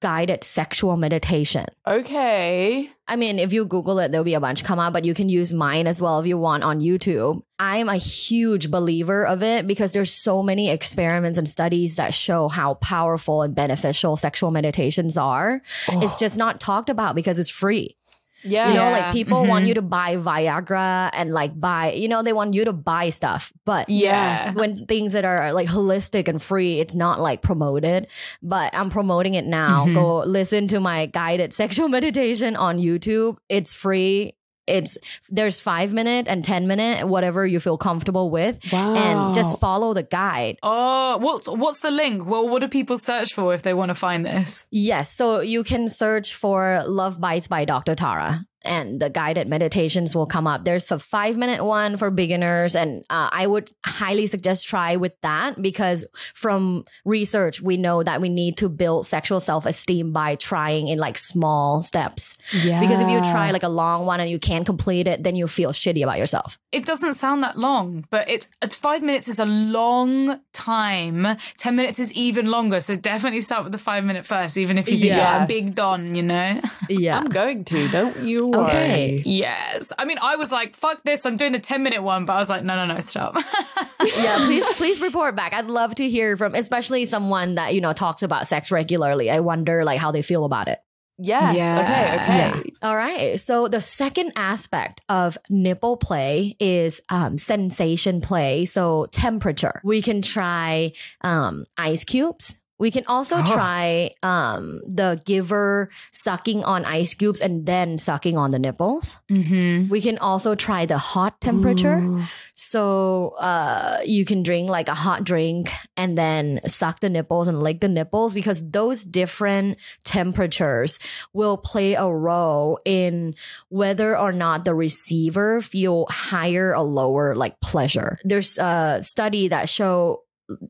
[0.00, 1.66] guided sexual meditation.
[1.86, 2.88] Okay.
[3.06, 5.28] I mean, if you Google it, there'll be a bunch come out, but you can
[5.28, 7.42] use mine as well if you want on YouTube.
[7.58, 12.48] I'm a huge believer of it because there's so many experiments and studies that show
[12.48, 15.60] how powerful and beneficial sexual meditations are.
[15.88, 17.96] It's just not talked about because it's free.
[18.44, 18.68] Yeah.
[18.68, 19.68] You know, like people want mhm.
[19.68, 23.52] you to buy Viagra and like buy, you know, they want you to buy stuff.
[23.64, 24.52] But Yeah.
[24.52, 28.06] when things that are like holistic and free, it's not like promoted.
[28.42, 29.86] But I'm promoting it now.
[29.86, 29.94] Mhm.
[29.94, 33.38] Go listen to my guided sexual meditation on YouTube.
[33.48, 34.34] It's free.
[34.66, 34.96] It's
[35.28, 38.94] there's five minute and ten minute, whatever you feel comfortable with, Wow.
[38.94, 40.58] and just follow the guide.
[40.62, 42.26] Oh, what's what's the link?
[42.26, 44.66] Well, what do people search for if they want to find this?
[44.70, 47.94] Yes, so you can search for Luvbites by Dr.
[47.94, 48.46] Tara.
[48.64, 50.64] And the guided meditations will come up.
[50.64, 55.12] There's a five minute one for beginners, and uh, I would highly suggest try with
[55.22, 60.36] that because from research we know that we need to build sexual self esteem by
[60.36, 62.36] trying in like small steps.
[62.64, 62.80] yeah.
[62.80, 65.46] Because if you try like a long one and you can't complete it, then you
[65.46, 66.58] feel shitty about yourself.
[66.72, 71.36] It doesn't sound that long, but it's it's five minutes is a long time.
[71.58, 72.80] Ten minutes is even longer.
[72.80, 75.48] So definitely start with the five minute first, even if you think you're a Yes.
[75.48, 76.60] big don, you know.
[76.88, 77.18] Yeah.
[77.18, 77.88] I'm going to.
[77.88, 78.64] Don't you worry.
[78.64, 79.22] Okay.
[79.26, 79.92] yes.
[79.98, 81.26] I mean, I was like, fuck this.
[81.26, 83.36] I'm doing the ten minute one, but I was like, no, no, no, stop.
[84.16, 85.52] yeah, please please report back.
[85.54, 89.30] I'd love to hear from especially someone that, you know, talks about sex regularly.
[89.30, 90.78] I wonder like how they feel about it.
[91.18, 91.54] Yes.
[91.54, 91.72] Yes.
[91.78, 92.22] Okay.
[92.22, 92.38] Okay.
[92.38, 92.78] Yes.
[92.82, 93.38] All right.
[93.38, 98.64] So the second aspect of nipple play is um, sensation play.
[98.64, 99.80] So temperature.
[99.84, 102.56] We can try um, ice cubes.
[102.78, 103.52] We can also Oh.
[103.52, 109.16] try um, the giver sucking on ice cubes and then sucking on the nipples.
[109.30, 109.88] mm-hmm.
[109.88, 111.98] We can also try the hot temperature.
[111.98, 112.22] Ooh.
[112.56, 117.62] So uh, you can drink like a hot drink and then suck the nipples and
[117.62, 120.98] lick the nipples because those different temperatures
[121.32, 123.34] will play a role in
[123.68, 128.18] whether or not the receiver feel higher or lower like pleasure.
[128.24, 130.23] There's a study that show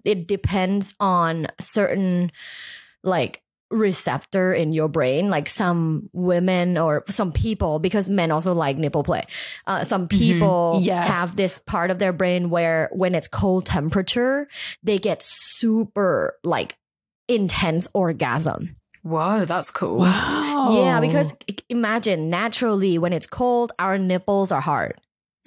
[0.04, 2.30] it depends on certain
[3.02, 8.76] like receptor in your brain like some women or some people because men also like
[8.78, 9.24] nipple play
[9.66, 11.08] uh, some people Yes.
[11.08, 14.46] have this part of their brain where when it's cold temperature
[14.84, 16.76] they get super like
[17.26, 19.98] intense orgasm Whoa, that's cool.
[19.98, 20.76] Wow.
[20.82, 21.34] yeah because
[21.68, 24.94] imagine naturally when it's cold our nipples are hard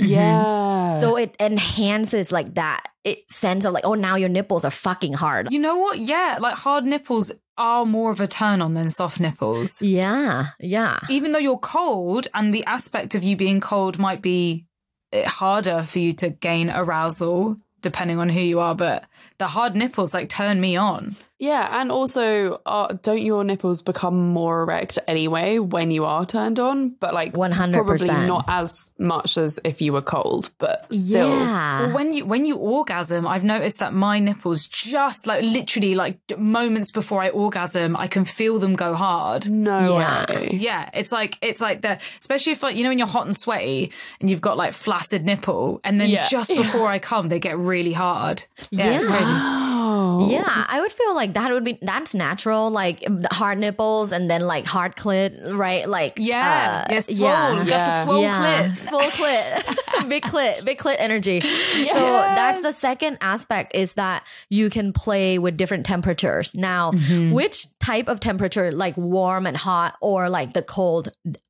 [0.01, 0.09] Mhm.
[0.09, 0.99] Yeah.
[0.99, 5.13] so it enhances like that it sense of like oh now your nipples are fucking
[5.13, 5.97] hard You know what?
[5.99, 9.81] Yeah, like hard nipples are more of a turn on than soft nipples.
[9.81, 14.65] yeah yeah Even though you're cold, and the aspect of you being cold might be
[15.11, 19.05] eh, harder for you to gain arousal, depending on who you are, but
[19.39, 21.15] the hard nipples like turn me on.
[21.39, 26.59] Yeah, and also, uh, don't your nipples become more erect anyway when you are turned
[26.59, 26.89] on?
[26.99, 27.73] But like, 100%.
[27.73, 31.29] probably not as much as if you were cold, but still.
[31.29, 35.93] yeah Well, when you when you orgasm, I've noticed that my nipples just like literally
[35.93, 39.47] like moments before I orgasm, I can feel them go hard.
[39.47, 40.25] No Yeah.
[40.29, 40.49] way.
[40.53, 43.35] Yeah, it's like it's like the especially if like you know when you're hot and
[43.37, 46.27] sweaty and you've got like flaccid nipple, and then Yeah.
[46.27, 48.43] just before I come, they get really hard.
[48.71, 49.33] Yeah, it's crazy.
[49.87, 50.27] Wow.
[50.29, 54.29] Yeah, I would feel like that would be that's natural, like the hard nipples and
[54.29, 55.87] then like hard clit, right?
[55.87, 57.17] Like Yeah, uh, yeah, swole.
[57.53, 58.03] You got the Yeah.
[58.03, 58.77] swole yeah, clit.
[58.89, 61.41] swole clit, big clit, big clit energy.
[61.97, 62.03] So
[62.35, 66.53] that's the second aspect is that you can play with different temperatures.
[66.55, 67.31] Now, Mm-hmm.
[67.31, 71.09] which type of temperature, like warm and hot, or like the cold,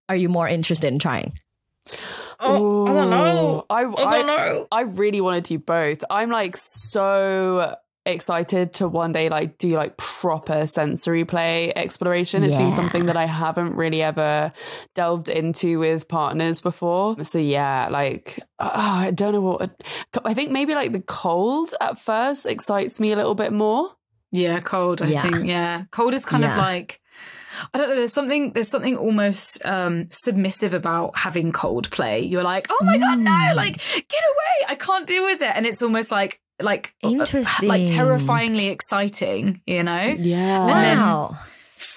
[0.10, 1.34] are you more interested in trying?
[2.40, 3.66] Oh, I don't know.
[3.70, 4.68] I, I don't know.
[4.72, 6.04] I really want to do both.
[6.10, 7.76] I'm like so
[8.14, 12.44] excited to one day like do like proper sensory play exploration.
[12.44, 14.52] It's been something that I haven't really ever
[14.96, 17.24] delved into with partners before.
[17.24, 19.82] So yeah, like oh, I don't know what
[20.26, 23.92] I think maybe like the cold at first excites me a little bit more.
[24.32, 25.02] Yeah, cold.
[25.02, 25.22] I Yeah.
[25.22, 25.48] think.
[25.48, 27.00] Yeah, cold is kind of like.
[27.74, 27.96] I don't know.
[27.96, 28.52] There's something.
[28.54, 32.22] There's something almost um, submissive about having cold play.
[32.22, 33.32] You're like, oh my god, no!
[33.32, 33.56] Mm.
[33.56, 34.68] Like, get away!
[34.70, 35.52] I can't deal with it.
[35.56, 37.70] And it's almost like, like, uh, Interesting.
[37.70, 39.62] like terrifyingly exciting.
[39.68, 40.16] You know?
[40.18, 40.62] Yeah.
[40.62, 41.38] And then- Wow,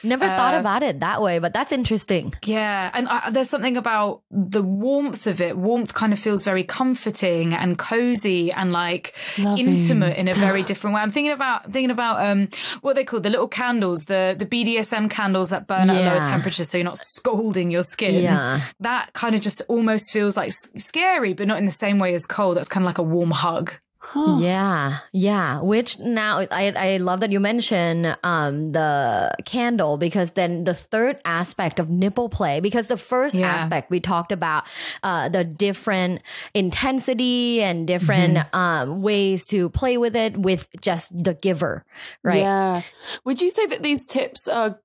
[0.04, 2.32] never thought uh, about it that way, but that's interesting.
[2.44, 5.56] Yeah, and I, there's something about the warmth of it.
[5.56, 9.68] Warmth kind of feels very comforting and cozy and like Loving.
[9.68, 11.00] intimate in a very different way.
[11.02, 12.48] I'm thinking about thinking about um
[12.82, 16.16] what they call the little candles, the the BDSM candles that burn at a lower
[16.16, 16.22] Yeah.
[16.22, 18.22] temperature, so you're not scalding your skin.
[18.22, 18.60] Yeah.
[18.80, 22.14] that kind of just almost feels like s- scary, but not in the same way
[22.14, 22.56] as cold.
[22.56, 23.72] That's kind of like a warm hug.
[24.02, 24.38] Huh.
[24.40, 25.60] Yeah, yeah.
[25.60, 31.20] Which now I I love that you mention um the candle because then the third
[31.26, 33.52] aspect of nipple play because the first Yeah.
[33.52, 34.64] aspect we talked about
[35.02, 36.22] uh the different
[36.54, 38.56] intensity and different Mm-hmm.
[38.56, 41.84] um ways to play with it with just the giver,
[42.24, 42.40] right?
[42.40, 42.80] Yeah.
[43.24, 44.80] Would you say that these tips are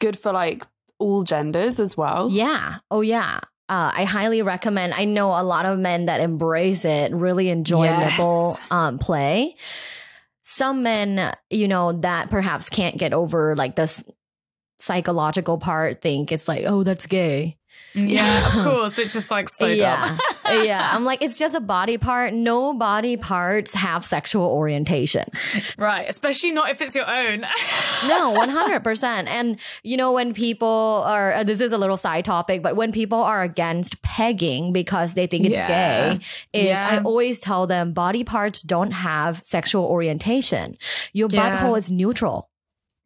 [0.00, 0.66] good for like
[0.98, 2.30] all genders as well.
[2.30, 2.78] Yeah.
[2.90, 3.40] Oh, yeah.
[3.68, 4.94] Uh, I highly recommend.
[4.94, 8.12] I know a lot of men that embrace it, really enjoy Yes.
[8.12, 9.56] nipple um, play.
[10.42, 14.04] Some men, you know, that perhaps can't get over like this
[14.78, 17.58] psychological part, think it's like, oh, that's gay.
[18.16, 20.16] Yeah, of course, which is like so yeah.
[20.44, 20.64] dumb.
[20.64, 20.90] yeah.
[20.92, 22.34] I'm like, it's just a body part.
[22.34, 25.24] No body parts have sexual orientation.
[25.78, 27.44] right, especially not if it's your own.
[28.08, 29.04] No, 100%.
[29.26, 32.92] And, you know, when people are, uh, this is a little side topic, but when
[32.92, 36.14] people are against pegging because they think it's Yeah.
[36.14, 36.18] gay,
[36.52, 36.88] is Yeah.
[37.00, 40.76] I always tell them body parts don't have sexual orientation.
[41.14, 41.58] Your Yeah.
[41.58, 42.50] butthole is neutral.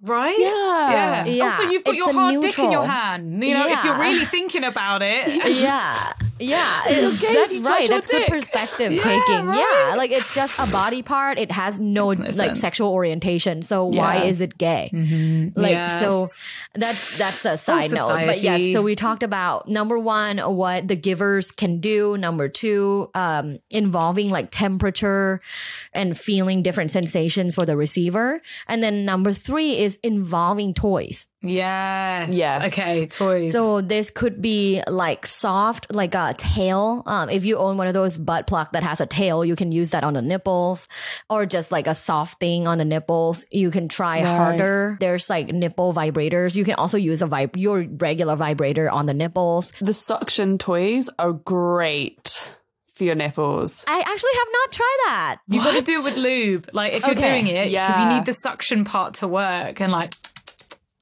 [0.02, 0.36] Right?
[0.38, 0.90] Yeah.
[0.90, 1.24] Yeah.
[1.26, 3.42] Oh, yeah, Also, you've got it's your hard dick in your hand.
[3.44, 5.28] You know, if you're really thinking about it.
[5.60, 6.12] Yeah.
[6.40, 6.82] Yeah.
[6.88, 7.88] It- that's right.
[7.88, 8.28] That's good dick.
[8.28, 9.46] perspective Yeah, taking.
[9.46, 9.58] right.
[9.90, 9.94] Yeah.
[9.96, 11.38] Like it's just a body part.
[11.38, 12.60] It has no no like sense.
[12.60, 13.62] sexual orientation.
[13.62, 14.90] So why is it gay?
[14.92, 15.60] Mm-hmm.
[15.60, 16.26] Like, so-
[16.74, 18.26] That's that's a side note.
[18.26, 22.16] But yes, so we talked about number one, what the givers can do.
[22.16, 25.40] Number two, um, involving like temperature
[25.92, 28.40] and feeling different sensations for the receiver.
[28.68, 31.26] And then number three is involving toys.
[31.42, 32.34] Yes.
[32.34, 32.72] Yes.
[32.72, 33.52] Okay, toys.
[33.52, 37.02] So this could be like soft, like a tail.
[37.06, 39.72] Um, if you own one of those butt plug that has a tail, you can
[39.72, 40.86] use that on the nipples,
[41.30, 43.46] or just like a soft thing on the nipples.
[43.50, 44.36] You can try Right.
[44.36, 44.96] harder.
[45.00, 46.56] There's like nipple vibrators.
[46.56, 49.70] You can also use a vib- your regular vibrator on the nipples.
[49.80, 52.54] The suction toys are great
[52.94, 53.82] for your nipples.
[53.88, 55.36] I actually have not tried that.
[55.48, 56.68] You've got to do it with lube.
[56.74, 57.40] Like if you're Okay.
[57.42, 60.12] doing it, because you need the suction part to work and like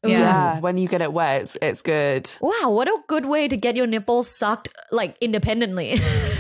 [0.05, 0.19] Oh, yeah.
[0.19, 0.61] Yeah.
[0.61, 2.31] When you get it wet, it's, it's good.
[2.41, 5.97] Wow, what a good way to get your nipples sucked like independently.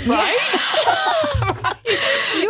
[0.06, 1.54] right?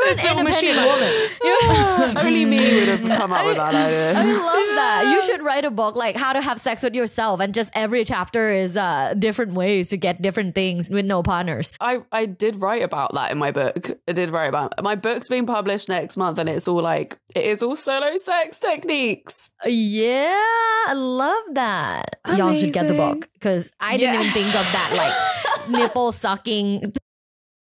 [0.09, 2.17] You're This an little machine, independent like- woman.
[2.19, 4.13] Only me would have come up with that idea.
[4.17, 5.11] I love that.
[5.13, 8.05] You should write a book like how to have sex with yourself, and just every
[8.05, 11.73] chapter is uh, different ways to get different things with no partners.
[11.81, 13.91] I, I did write about that in my book.
[14.09, 17.45] I did write about my book's being published next month, and it's all like it
[17.45, 19.51] is all solo sex techniques.
[19.67, 20.43] Yeah,
[20.87, 22.21] I love that.
[22.37, 24.21] Y'all should get the book because I didn't Yeah.
[24.21, 26.95] even think of that like nipple sucking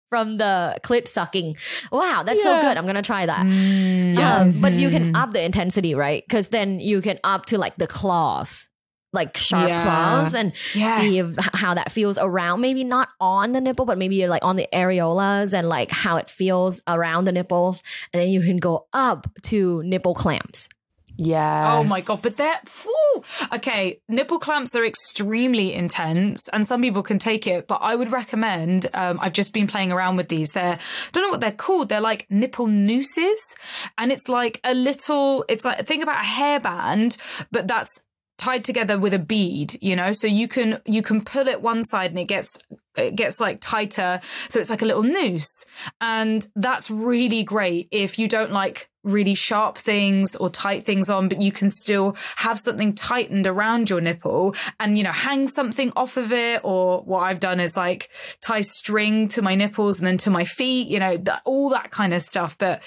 [0.10, 1.56] from the clit sucking.
[1.92, 2.78] Wow, that's so good.
[2.78, 3.46] I'm gonna try that.
[3.48, 6.24] Mm, Um, but you can up the intensity, right?
[6.28, 8.70] Because then you can up to like the claws,
[9.14, 9.82] like sharp Yeah.
[9.82, 10.98] claws, and Yes.
[10.98, 12.62] see if, how that feels around.
[12.62, 16.18] Maybe not on the nipple, but maybe you're like on the areolas and like how
[16.18, 17.82] it feels around the nipples,
[18.14, 20.70] and then you can go up to nipple clamps.
[21.18, 21.78] Yeah.
[21.78, 22.20] Oh my god!
[22.22, 23.24] But they're whew.
[23.54, 24.02] okay.
[24.10, 27.68] Nipple clamps are extremely intense, and some people can take it.
[27.68, 28.88] But I would recommend.
[28.94, 30.52] Um, I've just been playing around with these.
[30.52, 31.90] They're I don't know what they're called.
[31.90, 33.56] They're like nipple nooses,
[33.98, 35.46] and it's like a little.
[35.48, 37.18] It's like think about a hairband,
[37.52, 38.06] but that's
[38.38, 39.78] tied together with a bead.
[39.82, 42.58] You know, so you can you can pull it one side and it gets
[42.96, 44.22] it gets like tighter.
[44.50, 45.66] So it's like a little noose,
[46.02, 51.30] and that's really great if you don't like really sharp things or tight things on,
[51.30, 55.94] but you can still have something tightened around your nipple and, you know, hang something
[55.96, 56.60] off of it.
[56.64, 58.10] Or what I've done is like
[58.42, 61.92] tie string to my nipples and then to my feet, you know, that, all that
[61.92, 62.58] kind of stuff.
[62.58, 62.82] But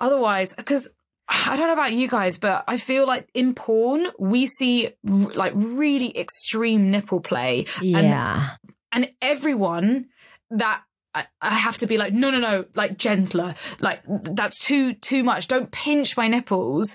[0.00, 0.88] otherwise, because
[1.48, 5.32] I don't know about you guys, but I feel like in porn, we see r-
[5.34, 8.50] like really extreme nipple play Yeah.
[8.92, 10.06] and everyone
[10.50, 10.82] that
[11.16, 15.24] I, I have to be like no no no like gentler like that's too too
[15.24, 16.94] much don't pinch my nipples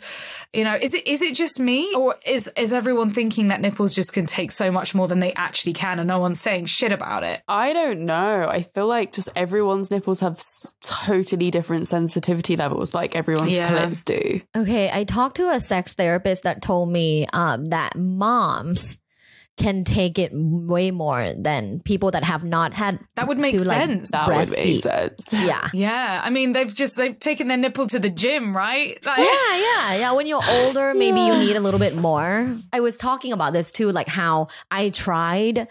[0.54, 3.96] you know is it is it just me or is is everyone thinking that nipples
[3.96, 6.92] just can take so much more than they actually can and no one's saying shit
[6.92, 8.48] about it I don't know.
[8.48, 10.40] I feel like just everyone's nipples have
[10.82, 13.68] totally different sensitivity levels, like everyone's Yeah.
[13.68, 14.42] clips do.
[14.56, 18.98] Okay, I talked to a sex therapist that told me um, that moms
[19.58, 23.64] can take it way more than people that have not had that would make to,
[23.64, 25.34] like, sense That would make sense.
[25.34, 25.70] yeah.
[25.74, 29.58] yeah i mean they've just they've taken their nipple to the gym right like, Yeah,
[29.58, 30.12] yeah, yeah.
[30.14, 32.48] When you're older, maybe you need a little bit more.
[32.74, 35.68] I was talking about this too, like how I tried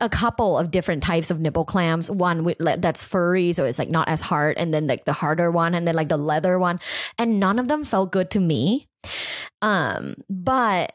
[0.00, 2.08] a couple of different types of nipple clamps.
[2.10, 5.12] One with like, that's furry, so it's like not as hard, and then like the
[5.12, 6.78] harder one, and then like the leather one,
[7.18, 8.87] and none of them felt good to me.
[9.60, 10.92] Um, but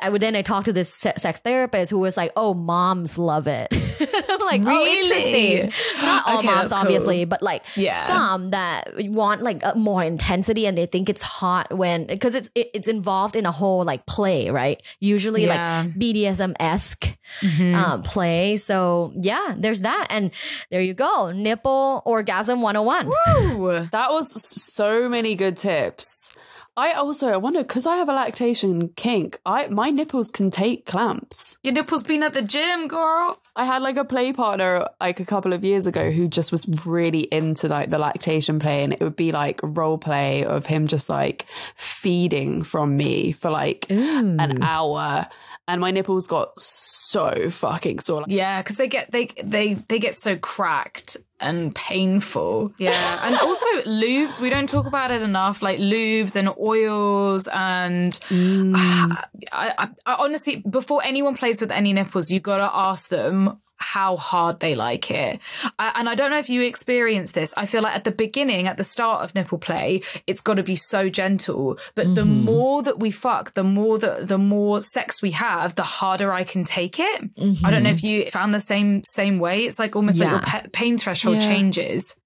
[0.00, 3.46] I would then I talked to this sex therapist who was like, "Oh, moms love
[3.46, 5.70] it." I'm like, "Oh, interesting."
[6.02, 6.80] Not all Okay, moms, that's cool.
[6.80, 8.06] obviously, but like Yeah.
[8.06, 12.50] some that want like a more intensity and they think it's hot when because it's
[12.54, 14.82] it, it's involved in a whole like play, right?
[15.00, 15.82] Usually Yeah.
[15.84, 17.74] like BDSM esque Mhm.
[17.74, 18.56] um, play.
[18.56, 20.30] So yeah, there's that, and
[20.70, 23.06] there you go, nipple orgasm 101.
[23.06, 23.86] Ooh.
[23.92, 26.34] That was so many good tips.
[26.78, 29.40] I also I wonder because I have a lactation kink.
[29.44, 31.58] I my nipples can take clamps.
[31.64, 33.42] Your nipples been at the gym, girl.
[33.56, 36.86] I had like a play partner like a couple of years ago who just was
[36.86, 40.86] really into like the lactation play, and it would be like role play of him
[40.86, 45.26] just like feeding from me for like an hour,
[45.68, 48.24] and my nipples got so fucking sore.
[48.26, 52.72] Yeah, because they get they they they get so cracked and painful.
[52.78, 54.40] Yeah, and also lubes.
[54.40, 55.62] We don't talk about it enough.
[55.62, 58.74] Like lubes and oils, and mm.
[59.52, 64.16] I, I, I honestly, before anyone plays with any nipples, you gotta ask them how
[64.16, 65.40] hard they like it.
[65.78, 67.54] I, and I don't know if you experience this.
[67.56, 70.62] I feel like at the beginning, at the start of nipple play, it's got to
[70.62, 71.78] be so gentle.
[71.94, 72.44] But the mm-hmm.
[72.44, 76.44] more that we fuck, the more that the more sex we have, the harder I
[76.44, 77.22] can take it.
[77.64, 77.96] I don't know mm-hmm.
[77.96, 79.64] if you found the same same way.
[79.64, 81.48] It's like almost like your pe- pain threshold Yeah.
[81.48, 82.16] changes.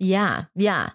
[0.00, 0.90] Yeah, yeah.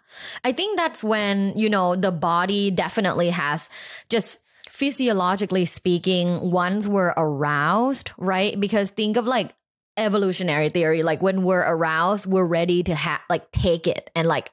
[0.45, 3.67] I think that's when, you know, the body definitely has
[4.09, 4.39] just
[4.69, 8.59] physiologically speaking, once we're aroused, right?
[8.59, 9.53] Because think of like
[9.97, 14.51] evolutionary theory, like when we're aroused, we're ready to have like take it and like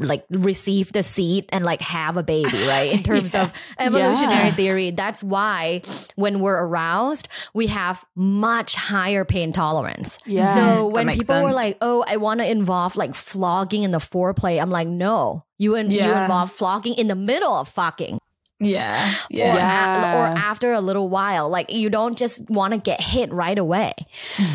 [0.00, 2.92] like receive the seed and like have a baby, right?
[2.92, 4.50] In terms of evolutionary Yeah.
[4.54, 5.82] theory, that's why
[6.16, 10.18] when we're aroused, we have much higher pain tolerance.
[10.26, 10.54] Yeah.
[10.54, 14.60] So when people were like, "Oh, I want to involve like flogging in the foreplay,"
[14.60, 16.22] I'm like, "No, you in, you Yeah.
[16.22, 18.18] involve flogging in the middle of fucking,
[18.60, 19.54] Yeah, or, yeah.
[19.56, 20.12] Yeah.
[20.12, 21.48] a- or after a little while.
[21.48, 23.94] Like you don't just want to get hit right away.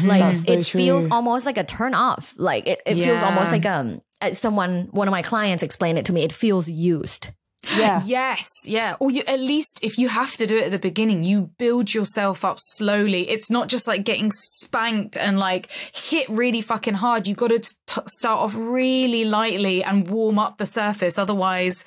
[0.04, 2.34] Like That's so it feels almost like a turn off.
[2.38, 6.06] Like it, it feels almost like um uh, someone one of my clients explained it
[6.06, 6.24] to me.
[6.24, 7.30] It feels used.
[7.78, 8.02] Yeah.
[8.06, 8.96] Yes, yeah.
[9.00, 11.94] Or you at least if you have to do it at the beginning, you build
[11.94, 13.30] yourself up slowly.
[13.30, 17.28] It's not just like getting spanked and like hit really fucking hard.
[17.28, 21.18] You got to t- start off really lightly and warm up the surface.
[21.18, 21.86] Otherwise,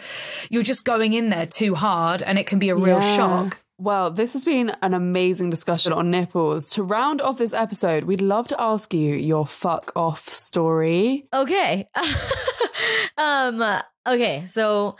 [0.51, 3.17] you're just going in there too hard, and it can be a real Yeah.
[3.17, 3.61] shock.
[3.81, 6.69] Well, this has been an amazing discussion on nipples.
[6.71, 11.29] To round off this episode, we'd love to ask you your fuck off story.
[11.33, 11.89] Okay.
[13.19, 13.63] um
[14.07, 14.97] okay, so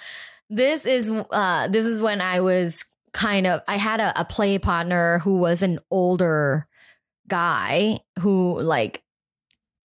[0.51, 4.59] this is uh this is when I was kind of I had a, a play
[4.59, 6.67] partner who was an older
[7.27, 9.03] guy who like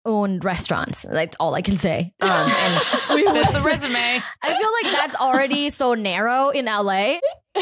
[0.06, 1.04] owned restaurants.
[1.04, 2.14] That's all I can say.
[2.22, 2.84] Um and
[3.16, 4.22] we There's the resume.
[4.42, 7.16] I feel like that's already so narrow in LA.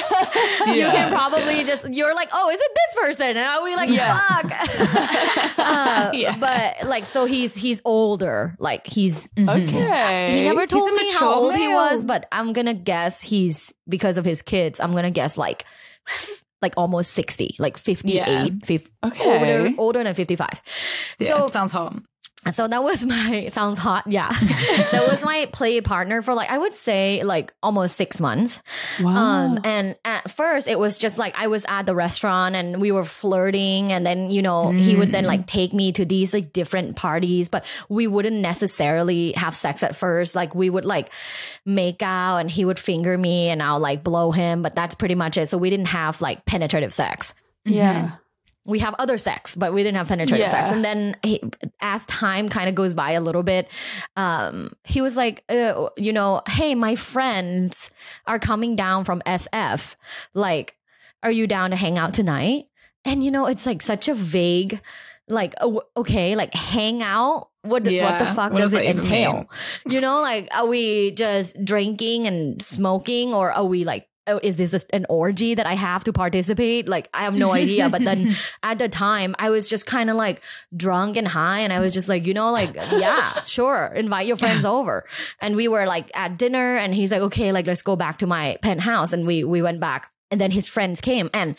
[0.65, 3.27] You can probably just you're like, oh, is it this person?
[3.31, 4.17] And I'll be like, Yeah.
[4.17, 5.57] fuck.
[5.59, 6.37] uh, Yeah.
[6.37, 8.55] But like, so he's he's older.
[8.59, 10.39] Like he's Okay.
[10.39, 14.23] he never told me how old he was, but I'm gonna guess he's because of
[14.25, 14.79] his kids.
[14.79, 15.65] I'm gonna guess like
[16.61, 18.47] like almost sixty, like 58, Yeah.
[18.63, 19.25] 50, Okay.
[19.67, 20.61] older older than fifty five.
[21.19, 21.95] Yeah, So sounds hot.
[22.51, 24.29] So that was my sounds hot, yeah.
[24.91, 28.61] that was my play partner for like I would say like almost six months.
[29.01, 29.15] Wow.
[29.15, 32.91] Um, and at first it was just like I was at the restaurant and we
[32.91, 36.51] were flirting, and then you know he would then like take me to these like
[36.53, 40.35] different parties, but we wouldn't necessarily have sex at first.
[40.35, 41.11] Like we would like
[41.65, 45.15] make out, and he would finger me, and I'll like blow him, but that's pretty
[45.15, 45.47] much it.
[45.47, 47.33] So we didn't have like penetrative sex
[47.65, 48.15] yeah.
[48.65, 50.51] We have other sex, but we didn't have penetrative Yeah.
[50.51, 50.71] sex.
[50.71, 51.41] And then he,
[51.79, 53.69] as time kind of goes by a little bit,
[54.15, 57.89] um, he was like, uh, you know, hey, my friends
[58.27, 59.95] are coming down from SF.
[60.35, 60.75] Like,
[61.23, 62.65] are you down to hang out tonight?
[63.03, 64.79] And you know, it's like such a vague,
[65.27, 67.49] like, oh, okay, like hang out.
[67.63, 69.49] What what the fuck What does does it entail?
[69.87, 74.07] You know, like, are we just drinking and smoking, or are we like?
[74.31, 76.87] Oh, is this an orgy that I have to participate?
[76.87, 77.89] Like, I have no idea.
[77.89, 78.31] But then
[78.63, 80.41] at the time I was just kind of like
[80.75, 84.37] drunk and high and I was just like, you know, like, yeah, sure, invite your
[84.37, 85.05] friends over.
[85.39, 88.27] And we were like at dinner and he's like, okay, like let's go back to
[88.27, 89.13] my penthouse.
[89.13, 90.11] And we we went back.
[90.29, 91.57] And then his friends came and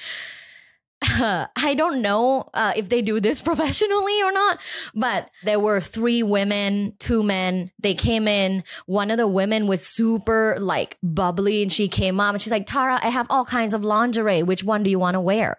[1.56, 4.60] I don't know uh, if they do this professionally or not,
[4.94, 7.70] but there were three women, two men.
[7.80, 8.64] They came in.
[8.86, 12.66] One of the women was super like bubbly and she came up and she's like,
[12.66, 14.42] Tara, I have all kinds of lingerie.
[14.42, 15.56] Which one do you want to wear?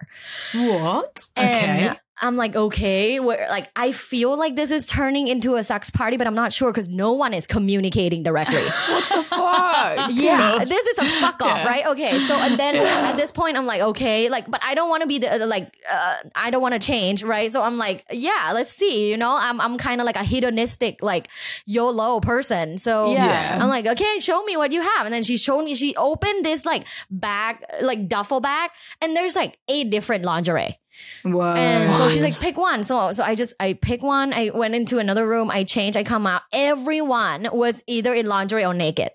[0.54, 1.28] What?
[1.36, 1.98] And Okay.
[2.22, 6.16] I'm like, okay, where like I feel like this is turning into a sex party,
[6.16, 8.62] but I'm not sure because no one is communicating directly.
[8.94, 10.10] What the fuck.
[10.12, 10.68] yeah, Gross.
[10.68, 11.66] this is a fuck off, Yeah.
[11.66, 11.86] right?
[11.88, 15.02] Okay, so and then at this point, I'm like, okay, like, but I don't want
[15.02, 17.50] to be the like, uh, I don't want to change, right?
[17.50, 21.02] So I'm like, yeah, let's see, you know, I'm I'm kind of like a hedonistic,
[21.02, 21.28] like
[21.66, 23.58] YOLO person, so Yeah.
[23.60, 25.04] I'm like, okay, show me what you have.
[25.06, 29.34] And then she showed me, she opened this like bag, like duffel bag, and there's
[29.34, 30.78] like eight different lingerie.
[31.22, 31.54] Whoa.
[31.54, 32.84] And so she's like, pick one.
[32.84, 34.32] So so I just I pick one.
[34.32, 35.50] I went into another room.
[35.50, 35.96] I changed.
[35.96, 36.42] I come out.
[36.52, 39.10] Everyone was either in lingerie or naked.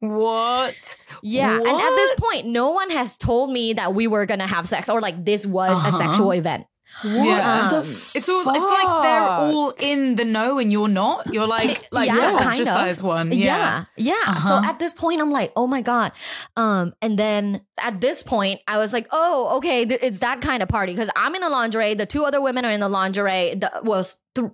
[0.00, 0.98] What?
[1.22, 1.56] Yeah.
[1.56, 4.88] And at this point, no one has told me that we were gonna have sex
[4.88, 5.88] or like this was Uh-huh.
[5.88, 6.66] a sexual event.
[7.04, 7.70] Yeah.
[7.72, 7.78] the
[8.14, 8.40] It's all.
[8.54, 11.32] It's like they're all in the know and you're not.
[11.32, 13.02] You're like like Yeah, the kind of.
[13.02, 13.32] one.
[13.32, 13.84] Yeah.
[13.96, 14.12] Yeah.
[14.24, 14.34] Yeah.
[14.38, 14.68] So Uh-huh.
[14.70, 16.12] at this point, I'm like, oh my God.
[16.56, 20.62] Um, and then at this point, I was like, oh, okay, th- it's that kind
[20.62, 20.94] of party.
[20.94, 21.94] Cause I'm in a lingerie.
[21.94, 23.54] The two other women are in the lingerie.
[23.54, 24.48] The was th-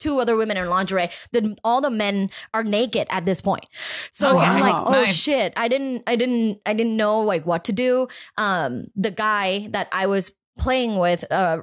[0.00, 1.08] two other women in lingerie.
[1.32, 3.66] The all the men are naked at this point.
[4.12, 4.44] So Okay.
[4.44, 5.14] I'm like, oh Nice.
[5.14, 5.52] shit.
[5.56, 8.08] I didn't I didn't I didn't know like what to do.
[8.36, 11.58] Um, the guy that I was playing with, uh,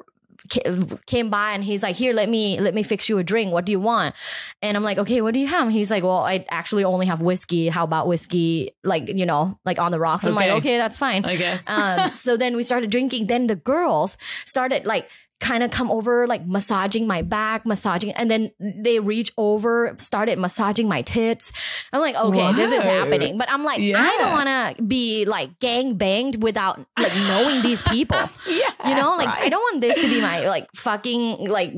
[1.06, 3.64] came by and he's like here let me let me fix you a drink what
[3.64, 4.16] do you want
[4.64, 7.22] and i'm like okay what do you have he's like well i actually only have
[7.22, 10.58] whiskey how about whiskey like you know like on the rocks i'm like Okay.
[10.58, 11.70] okay that's fine I guess.
[11.70, 13.28] um, so then we started drinking.
[13.28, 15.08] Then the girls started like
[15.42, 20.40] kind of come over, like massaging my back, massaging, and then they reach over, started
[20.40, 21.52] massaging my tits.
[21.92, 23.38] I'm like, okay, this is happening.
[23.38, 27.82] But I'm like, I don't want to be like gang banged without like knowing these
[27.82, 28.18] people.
[28.48, 28.90] yeah.
[28.90, 31.74] You know, like I don't want this to be my like fucking like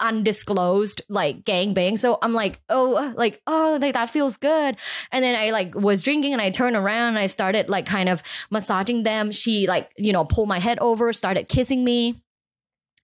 [0.00, 1.96] undisclosed like gang bang.
[1.96, 4.76] So I'm like, oh, like oh, like that feels good.
[5.12, 8.08] And then I like was drinking and I turned around and I started like kind
[8.08, 9.32] of massaging them.
[9.32, 12.20] She like you know pulled my head over, started kissing me.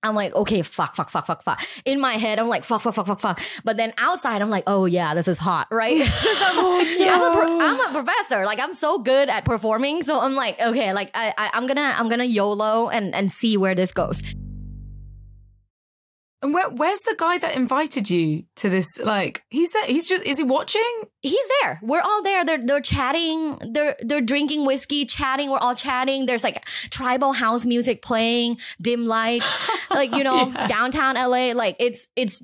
[0.03, 1.63] I'm like, okay, fuck, fuck, fuck, fuck, fuck.
[1.85, 3.41] In my head, I'm like, fuck, fuck, fuck, fuck, fuck.
[3.65, 6.01] But then outside, I'm like, oh yeah, this is hot, right?
[6.01, 8.45] I'm, oh, I'm, a pro- I'm a professor.
[8.45, 11.95] Like I'm so good at performing, so I'm like, okay, like I, I I'm gonna
[11.97, 14.23] I'm gonna YOLO and and see where this goes.
[16.43, 18.99] And where, where's the guy that invited you to this?
[18.99, 19.85] Like, he's there.
[19.87, 20.25] He's just.
[20.25, 20.83] Is he watching?
[21.21, 21.79] He's there.
[21.83, 22.45] We're all there.
[22.47, 23.59] They're they're chatting.
[23.73, 25.51] They're they're drinking whiskey, chatting.
[25.51, 26.25] We're all chatting.
[26.25, 30.67] There's like tribal house music playing, dim lights, like you know, Yeah.
[30.67, 31.53] downtown LA.
[31.53, 32.43] Like it's it's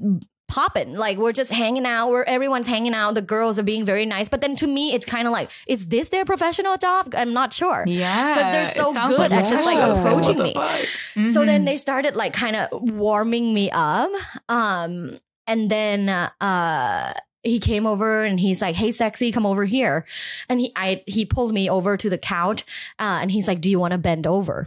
[0.48, 0.94] popping.
[0.94, 2.10] Like we're just hanging out.
[2.10, 3.14] Where everyone's hanging out.
[3.14, 4.28] The girls are being very nice.
[4.28, 7.14] But then to me, it's kind of like, is this their professional job?
[7.16, 7.84] I'm not sure.
[7.86, 11.32] Yeah, 'Cause they're so sounds good at just, like, approaching what the me.
[11.32, 11.66] So then Mhm.
[11.66, 14.10] they started like kind of warming me up.
[14.48, 20.04] Um, and then uh he came over and he's like, "Hey, sexy, come over here."
[20.48, 22.64] And he I he pulled me over to the couch,
[22.98, 24.66] uh, and he's like, "Do you want to bend over?"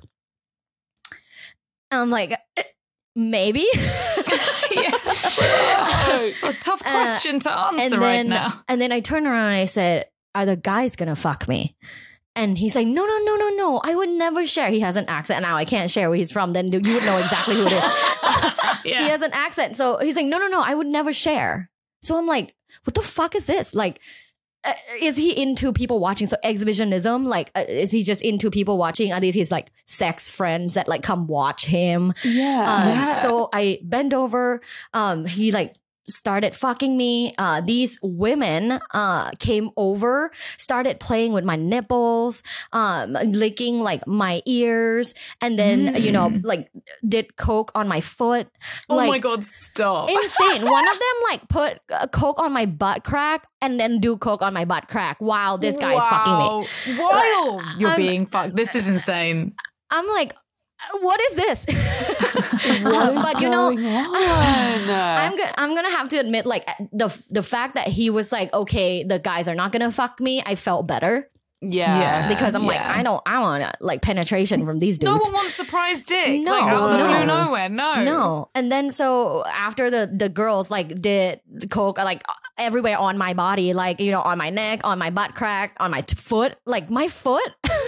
[1.91, 2.63] And I'm like, "Eh,
[3.15, 3.67] "Maybe."
[6.28, 8.61] it's a tough Uh, question to answer and right then now.
[8.67, 10.05] and then I turned around and I said,
[10.36, 11.76] "Are the guys gonna fuck me?"
[12.36, 13.82] And he's like, "No, no, no, no, no!
[13.84, 15.55] I would never share." He has an accent now.
[15.57, 16.53] I can't share where he's from.
[16.53, 17.84] Then you would know exactly who it is.
[18.86, 19.03] Yeah.
[19.03, 19.76] He has an accent.
[19.76, 21.70] So he's like, no, no, no, I would never share.
[22.01, 22.55] So I'm like,
[22.86, 23.76] what the fuck is this?
[23.76, 23.99] Like,
[24.66, 26.28] uh, is he into people watching?
[26.28, 29.14] So exhibitionism, like, uh, is he just into people watching?
[29.14, 32.14] Are these his like sex friends that like come watch him?
[32.24, 32.74] Yeah.
[32.74, 33.12] Um, Yeah.
[33.22, 34.62] So I bend over.
[34.93, 35.76] Um, he like
[36.10, 37.34] started fucking me.
[37.38, 42.43] Uh, these women uh came over, started playing with my nipples,
[42.74, 46.41] um, licking like my ears, and then you know Mm.
[46.43, 46.72] like
[47.07, 48.47] did coke on my foot.
[48.89, 50.10] oh like, my god, stop.
[50.10, 50.62] Insane.
[50.70, 54.41] One of them like put uh, coke on my butt crack and then do coke
[54.41, 56.97] on my butt crack while this guy is fucking me.
[56.99, 57.10] Wow.
[57.10, 58.55] While you're I'm- being fucked.
[58.55, 59.53] This is insane.
[59.91, 60.39] I'm like, "Uh,
[61.01, 61.65] what is this?
[62.59, 64.09] Uh, what is but you know, going on?
[64.89, 68.32] I'm gonna I'm gonna have to admit, like uh, the the fact that he was
[68.32, 70.43] like, okay, the guys are not gonna fuck me.
[70.45, 71.30] I felt better
[71.61, 71.99] yeah.
[71.99, 72.27] Yeah.
[72.30, 72.80] because I'm like.
[72.80, 75.11] I don't I want like penetration from these dudes.
[75.11, 75.30] No dudes.
[75.30, 76.41] one wants surprise dick.
[76.41, 77.07] No, like out of the no.
[77.07, 77.69] blue nowhere.
[77.69, 78.03] No.
[78.03, 82.23] No, and then so after the the girls like did coke like
[82.57, 85.91] everywhere on my body, like you know on my neck, on my butt crack, on
[85.91, 87.49] my t- foot, like my foot.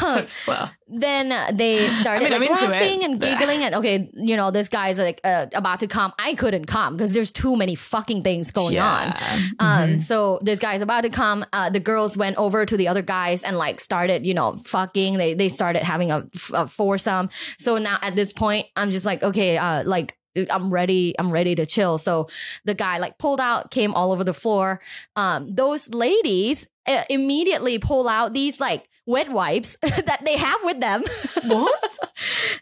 [0.00, 0.68] So, um, so.
[0.92, 4.98] Then they started I mean, like laughing and giggling and okay you know this guy's
[4.98, 8.78] like uh, about to come i couldn't come because there's too many fucking things going
[8.78, 9.48] on Yeah.
[9.58, 13.02] um so this guy's about to come uh the girls went over to the other
[13.02, 16.26] guys and like started you know fucking they they started having a
[16.66, 17.28] foursome
[17.58, 20.16] so now at this point i'm just like okay uh like
[20.48, 21.12] I'm ready.
[21.18, 21.98] I'm ready to chill.
[21.98, 22.28] So
[22.64, 24.80] the guy like pulled out, came all over the floor.
[25.16, 30.78] Um, those ladies uh, immediately pull out these like wet wipes that they have with
[30.80, 31.02] them.
[31.50, 31.98] What?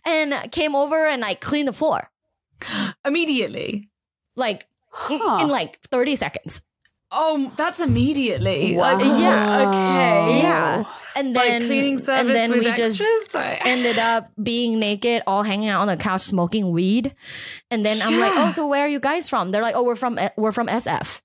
[0.05, 2.09] and came over and like cleaned the floor
[3.05, 3.91] Immediately.
[4.37, 4.67] like
[5.11, 5.39] in- Huh.
[5.43, 6.63] in like 30 seconds.
[7.11, 8.75] Oh, that's immediately.
[8.77, 8.97] Wow.
[8.97, 9.69] Like, Yeah.
[9.69, 10.39] Okay.
[10.43, 10.85] Yeah.
[11.17, 12.99] And then Like cleaning and service then with we extras.
[12.99, 13.35] just
[13.67, 17.15] ended up being naked, all hanging out on the couch smoking weed.
[17.71, 19.97] And then I'm like, "Oh, so where are you guys from?" They're like, "Oh, we're
[19.97, 21.21] from eh, we're from SF."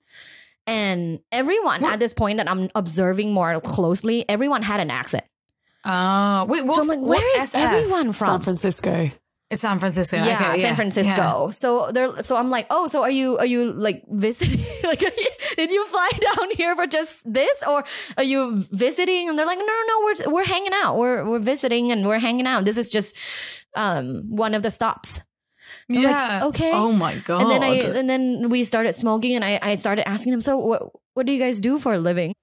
[0.66, 1.94] And everyone What?
[1.94, 5.26] at this point that I'm observing more closely, everyone had an accent.
[5.86, 7.60] Ah, wait, what's, so I'm like, what's "Where is SF?
[7.60, 8.28] everyone from?
[8.28, 8.40] San?
[8.40, 9.12] Francisco.
[9.52, 10.18] It's San Francisco.
[10.18, 11.22] yeah, okay, San Francisco.
[11.22, 11.50] Yeah.
[11.52, 14.66] So they're so I'm like, oh, so are you are you like visiting?
[14.84, 15.00] like,
[15.58, 17.84] did you fly down here for just this, or
[18.18, 19.30] are you visiting?
[19.30, 20.98] And they're like, no, no, no, we're we're hanging out.
[20.98, 22.66] We're we're visiting and we're hanging out.
[22.66, 23.16] This is just
[23.76, 25.22] um one of the stops.
[25.90, 26.46] I'm like, Yeah.
[26.46, 26.72] okay.
[26.74, 27.42] Oh my god.
[27.42, 30.42] And then I and then we started smoking, and I I started asking him.
[30.42, 32.34] so what what do you guys do for a living?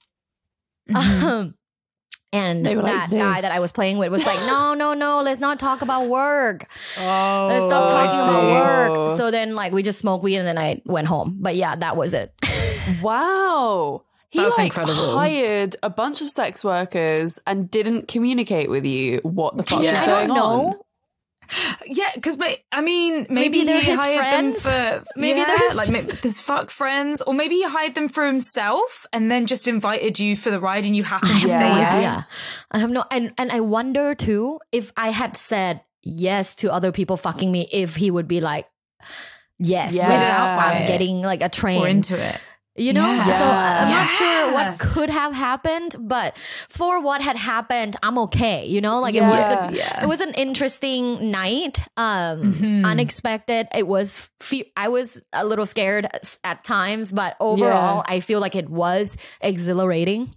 [0.91, 1.23] Mhm.
[1.25, 1.55] Um,
[2.33, 5.21] and They like, that guy that I was playing with was like, no, no, no,
[5.21, 6.67] let's not talk about work.
[7.01, 8.45] oh, Let's stop talking about
[9.09, 9.17] work.
[9.17, 11.39] So then, like, we just smoked weed and then I went home.
[11.41, 12.33] But yeah, that was it.
[13.03, 14.05] Wow.
[14.31, 15.13] He That's like incredible.
[15.17, 19.91] hired a bunch of sex workers and didn't communicate with you what the fuck Yeah.
[19.93, 20.67] was I going don't know.
[20.69, 20.75] on.
[21.87, 22.39] Yeah, because
[22.73, 24.63] I mean, maybe, Maybe they're he his hired friends.
[24.63, 27.95] them for Maybe yeah, they're his- like maybe his fuck friends, or maybe he hired
[27.95, 31.49] them for himself and then just invited you for the ride, and you happened to
[31.49, 32.39] say no yes.
[32.71, 36.93] I have no, and, and I wonder too if I had said yes to other
[36.93, 38.67] people fucking me, if he would be like,
[39.59, 40.09] yes, Yeah.
[40.09, 40.87] like, Weirded out by I'm it.
[40.87, 41.81] getting like a train.
[41.83, 42.41] Or into it.
[42.77, 43.33] You know, Yeah.
[43.33, 46.37] so I'm not sure what could have happened, but
[46.69, 48.65] for what had happened, I'm okay.
[48.65, 49.69] You know, like it was Yeah.
[49.69, 50.03] a, Yeah.
[50.05, 52.87] it was an interesting night, um, Mhm.
[52.87, 53.67] unexpected.
[53.75, 56.07] It was fe- I was a little scared
[56.45, 60.31] at- times, but overall, I feel like it was exhilarating.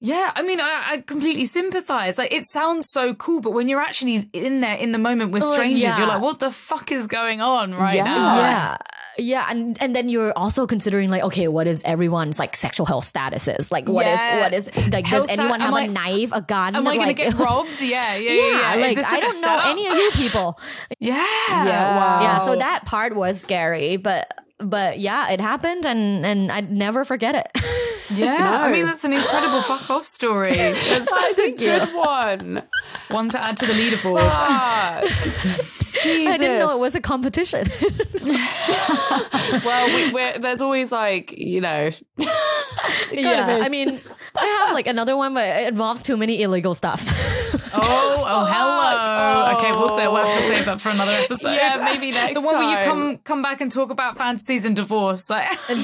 [0.00, 2.18] Yeah, I mean, I, I completely sympathize.
[2.18, 5.42] Like, it sounds so cool, but when you're actually in there in the moment with
[5.42, 5.98] Oh, strangers, yeah.
[5.98, 8.04] you're like, what the fuck is going on right Yeah.
[8.04, 8.36] now?
[8.38, 8.76] yeah.
[9.18, 13.10] Yeah, and and then you're also considering like, okay, what is everyone's like sexual health
[13.12, 13.70] statuses?
[13.70, 14.40] Like, what is Yeah.
[14.40, 15.06] what is like?
[15.06, 16.74] Health does anyone am have a I- knife, a gun?
[16.76, 17.80] Am I going like, to get robbed?
[17.80, 18.42] Yeah, yeah, yeah.
[18.42, 18.86] Yeah, yeah.
[18.86, 20.58] Like this I a don't know any of you people.
[20.98, 21.14] Yeah.
[21.48, 21.96] Yeah.
[21.96, 22.22] Wow.
[22.22, 27.04] Yeah, so that part was scary, but but yeah, it happened, and and I'd never
[27.04, 27.48] forget it.
[28.10, 28.60] Yeah.
[28.62, 30.52] I mean, that's an incredible fuck off story.
[30.54, 32.62] That's That's a good one.
[33.08, 34.20] One to add to the leaderboard.
[36.02, 36.34] Jesus.
[36.34, 37.66] I didn't know it was a competition.
[39.64, 41.90] well, we, we're, there's always like, you know.
[43.10, 43.64] It kind of yeah.
[43.64, 43.98] I mean,
[44.36, 47.02] I have like another one, but it involves too many illegal stuff.
[47.76, 49.44] Oh, oh, hello.
[49.50, 49.58] Fuck.
[49.58, 50.54] Okay, we'll say we'll have to Oh.
[50.54, 51.54] save that for another episode.
[51.54, 54.76] Yeah, maybe next The one where you come come back and talk about fantasies and
[54.76, 55.28] divorce.
[55.28, 55.82] Like, yeah,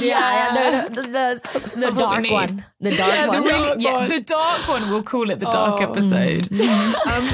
[0.55, 3.43] yeah, the the, the, the That's what we dark one, the dark Yeah, the one.
[3.45, 4.09] really, yeah, one.
[4.09, 4.89] the dark one.
[4.91, 5.91] We'll call it the dark Oh.
[5.91, 6.45] episode.
[6.45, 7.00] Mm-hmm.
[7.07, 7.29] Um,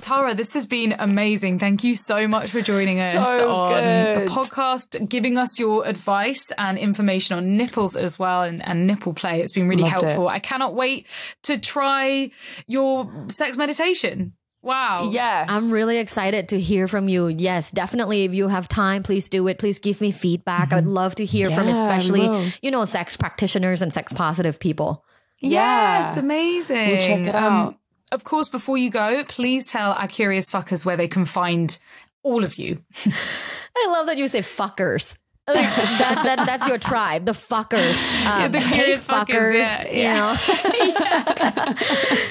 [0.00, 1.58] Tara, this has been amazing.
[1.58, 6.52] Thank you so much for joining us So on the podcast, giving us your advice
[6.58, 9.40] and information on nipples as well and, and nipple play.
[9.40, 10.02] It's been really Loved it.
[10.02, 10.28] helpful.
[10.28, 11.06] I cannot wait
[11.44, 12.30] to try
[12.66, 14.34] your sex meditation.
[14.62, 15.10] Wow.
[15.12, 15.46] yes.
[15.48, 17.28] I'm really excited to hear from you.
[17.28, 18.24] Yes, definitely.
[18.24, 19.58] If you have time, please do it.
[19.58, 20.72] Please give me feedback.
[20.72, 24.58] I'd love to hear from Yeah, I especially, you know, sex practitioners and sex positive
[24.58, 25.04] people.
[25.40, 26.20] Yes, Yeah.
[26.20, 26.86] amazing.
[26.88, 27.76] We'll check it Um, out.
[28.12, 31.76] Of course, before you go, please tell our curious fuckers where they can find
[32.22, 32.82] all of you.
[33.04, 35.16] I love that you say fuckers.
[35.46, 37.96] That, that that's your tribe, the fuckers.
[38.26, 41.74] Um, the hey curious fuckers, fuckers, yeah, you know.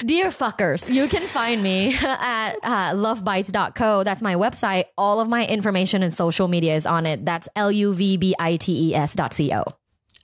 [0.06, 4.04] Dear fuckers, you can find me at uh, luvbites.co.
[4.04, 4.84] That's my website.
[4.98, 7.24] All of my information and social media is on it.
[7.24, 9.64] That's L U V B I T E S dot C O.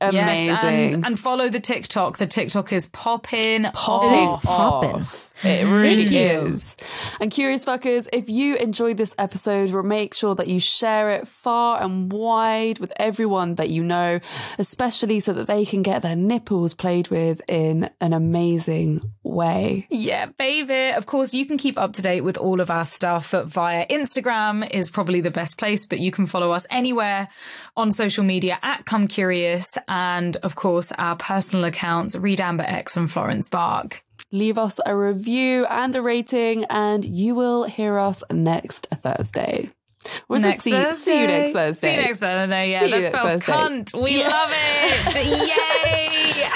[0.02, 0.46] Amazing.
[0.46, 2.18] Yes, and, and follow the TikTok.
[2.18, 5.31] The TikTok is popping, Popping It is off.
[5.42, 5.72] It mm-hmm.
[5.72, 6.54] really Thank you.
[6.54, 6.76] is.
[7.20, 11.82] And curious fuckers, if you enjoyed this episode, make sure that you share it far
[11.82, 14.20] and wide with everyone that you know,
[14.58, 19.86] especially so that they can get their nipples played with in an amazing way.
[19.90, 20.94] Yeah, baby.
[20.96, 24.68] Of course, you can keep up to date with all of our stuff via Instagram
[24.70, 27.28] is probably the best place, but you can follow us anywhere
[27.76, 32.96] on social media at Come Curious, and of course our personal accounts Reed Amber X
[32.96, 34.02] and Florence Bark.
[34.32, 39.68] Leave us a review and a rating, and you will hear us next Thursday.
[40.28, 41.88] Or is it Next see, see you next Thursday?
[41.88, 42.70] See you next Thursday.
[42.70, 43.52] Yeah, See you that spells Thursday.
[43.52, 44.02] cunt.
[44.02, 45.26] We love it.
[45.48, 46.48] Yay!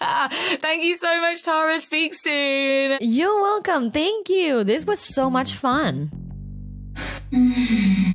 [0.60, 1.78] Thank you so much, Tara.
[1.78, 2.98] Speak soon.
[3.00, 3.90] You're welcome.
[3.90, 4.64] Thank you.
[4.64, 6.10] This was so much fun.
[7.32, 8.14] Mm.